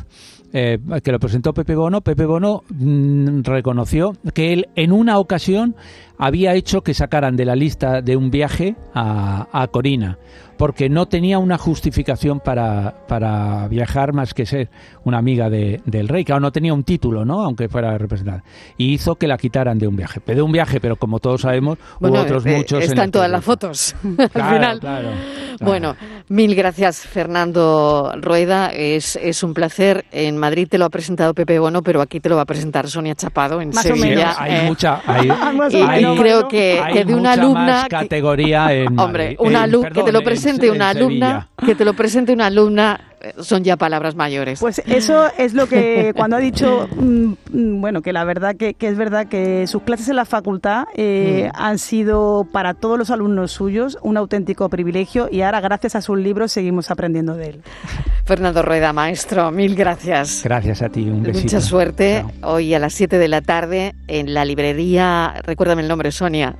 eh, 0.53 0.79
que 1.03 1.11
lo 1.11 1.19
presentó 1.19 1.53
Pepe 1.53 1.75
Bono, 1.75 2.01
Pepe 2.01 2.25
Bono 2.25 2.63
mmm, 2.69 3.41
reconoció 3.43 4.13
que 4.33 4.53
él 4.53 4.67
en 4.75 4.91
una 4.91 5.19
ocasión 5.19 5.75
había 6.17 6.53
hecho 6.53 6.81
que 6.81 6.93
sacaran 6.93 7.35
de 7.35 7.45
la 7.45 7.55
lista 7.55 8.01
de 8.01 8.15
un 8.15 8.31
viaje 8.31 8.75
a, 8.93 9.47
a 9.51 9.67
Corina, 9.67 10.17
porque 10.57 10.89
no 10.89 11.07
tenía 11.07 11.39
una 11.39 11.57
justificación 11.57 12.39
para, 12.39 13.05
para 13.07 13.67
viajar 13.67 14.13
más 14.13 14.33
que 14.33 14.45
ser 14.45 14.69
una 15.03 15.17
amiga 15.17 15.49
de, 15.49 15.81
del 15.85 16.07
rey, 16.07 16.23
que 16.23 16.33
aún 16.33 16.41
no 16.41 16.51
tenía 16.51 16.73
un 16.73 16.83
título, 16.83 17.25
¿no? 17.25 17.41
aunque 17.41 17.67
fuera 17.67 17.97
representada. 17.97 18.43
Y 18.77 18.93
hizo 18.93 19.15
que 19.15 19.27
la 19.27 19.37
quitaran 19.37 19.77
de 19.77 19.87
un 19.87 19.95
viaje. 19.95 20.21
De 20.25 20.41
un 20.41 20.51
viaje, 20.51 20.79
pero 20.79 20.95
como 20.95 21.19
todos 21.19 21.41
sabemos, 21.41 21.77
bueno, 21.99 22.15
hubo 22.15 22.23
otros 22.23 22.45
eh, 22.45 22.57
muchos. 22.57 22.83
Están 22.83 23.05
en 23.05 23.11
todas 23.11 23.29
las 23.29 23.43
fotos. 23.43 23.95
claro, 24.01 24.29
al 24.33 24.53
final. 24.53 24.79
Claro, 24.79 25.09
claro. 25.09 25.65
Bueno, 25.65 25.95
mil 26.29 26.55
gracias, 26.55 27.05
Fernando 27.07 28.11
Rueda. 28.21 28.71
Es, 28.73 29.15
es 29.15 29.43
un 29.43 29.53
placer. 29.53 30.05
En 30.11 30.37
Madrid 30.37 30.67
te 30.69 30.77
lo 30.77 30.85
ha 30.85 30.89
presentado 30.89 31.33
Pepe 31.33 31.59
Bono, 31.59 31.81
pero 31.81 32.01
aquí 32.01 32.19
te 32.19 32.29
lo 32.29 32.35
va 32.35 32.41
a 32.43 32.45
presentar 32.45 32.87
Sonia 32.89 33.15
Chapado 33.15 33.61
en 33.61 33.69
Más 33.69 33.85
o 33.85 33.89
Sevilla. 33.89 34.07
menos. 34.15 34.35
hay 34.39 34.51
Eh, 34.55 34.63
mucha. 34.67 35.01
Hay, 35.05 35.25
y, 35.27 35.29
menos, 35.53 35.73
y 35.73 35.83
bueno. 35.83 36.15
creo 36.15 36.47
que, 36.47 36.79
hay 36.83 36.93
que 36.93 37.05
de 37.05 37.13
una 37.13 37.29
mucha 37.31 37.41
alumna. 37.41 37.85
categoría 37.89 38.73
en 38.73 38.99
Hombre, 38.99 39.23
Madrid. 39.23 39.37
una 39.39 39.63
En- 39.65 39.71
alu- 39.71 39.77
que 39.81 39.87
perdón, 39.89 40.05
te 40.05 40.11
lo 40.11 40.19
en- 40.19 40.25
presente 40.25 40.65
en 40.67 40.71
una 40.73 40.89
alumna, 40.89 41.27
Sevilla. 41.29 41.49
que 41.65 41.75
te 41.75 41.85
lo 41.85 41.93
presente 41.93 42.33
una 42.33 42.45
alumna, 42.47 42.99
eh, 43.11 43.14
son 43.39 43.63
ya 43.63 43.77
palabras 43.77 44.15
mayores. 44.15 44.59
Pues 44.59 44.81
eso 44.85 45.27
es 45.37 45.53
lo 45.53 45.67
que 45.67 46.13
cuando 46.17 46.35
ha 46.35 46.39
dicho, 46.39 46.87
mm, 46.95 47.33
mm, 47.51 47.81
bueno, 47.81 48.01
que 48.01 48.13
la 48.13 48.23
verdad 48.23 48.55
que, 48.55 48.73
que 48.73 48.87
es 48.87 48.97
verdad 48.97 49.27
que 49.27 49.67
sus 49.67 49.83
clases 49.83 50.09
en 50.09 50.15
la 50.17 50.25
facultad 50.25 50.85
eh, 50.95 51.49
Mm. 51.53 51.61
han 51.61 51.79
sido 51.79 52.47
para 52.51 52.73
todos 52.73 52.97
los 52.97 53.09
alumnos 53.09 53.51
suyos 53.51 53.97
un 54.01 54.17
auténtico 54.17 54.69
privilegio 54.69 55.27
y 55.31 55.41
ahora 55.41 55.59
gracias 55.61 55.95
a 55.95 56.01
sus 56.01 56.17
libros 56.17 56.51
seguimos 56.51 56.91
aprendiendo 56.91 57.35
de 57.35 57.47
él. 57.49 57.61
Fernando 58.25 58.61
Rueda, 58.63 58.93
maestro, 58.93 59.51
mil 59.51 59.75
gracias. 59.75 60.41
Gracias 60.43 60.81
a 60.81 60.89
ti, 60.89 61.09
un 61.09 61.23
besito. 61.23 61.43
Mucha 61.43 61.61
suerte 61.61 62.25
Chao. 62.41 62.53
hoy 62.55 62.73
a 62.73 62.79
las 62.79 62.93
7 62.93 63.17
de 63.17 63.27
la 63.27 63.41
tarde 63.41 63.93
en 64.07 64.33
la 64.33 64.45
librería, 64.45 65.41
recuérdame 65.43 65.81
el 65.83 65.87
nombre, 65.87 66.11
Sonia, 66.11 66.55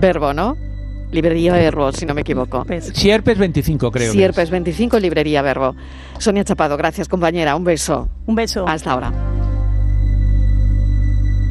Verbo, 0.00 0.32
¿no? 0.32 0.56
Librería 1.12 1.52
Verbo, 1.52 1.92
si 1.92 2.06
no 2.06 2.14
me 2.14 2.22
equivoco. 2.22 2.64
Pues, 2.64 2.86
Sierpes 2.94 3.38
25, 3.38 3.90
creo. 3.90 4.12
Sierpes 4.12 4.44
es. 4.44 4.50
25, 4.50 4.98
Librería 4.98 5.42
Verbo. 5.42 5.74
Sonia 6.18 6.44
Chapado, 6.44 6.76
gracias 6.76 7.08
compañera, 7.08 7.56
un 7.56 7.64
beso. 7.64 8.08
un 8.26 8.34
beso. 8.34 8.66
Hasta 8.66 8.92
ahora. 8.92 9.12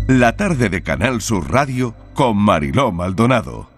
La 0.08 0.36
tarde 0.36 0.70
de 0.70 0.84
Canal 0.84 1.22
Sur 1.22 1.50
Radio 1.52 1.96
con 2.13 2.38
Mariló 2.38 2.92
Maldonado. 2.92 3.73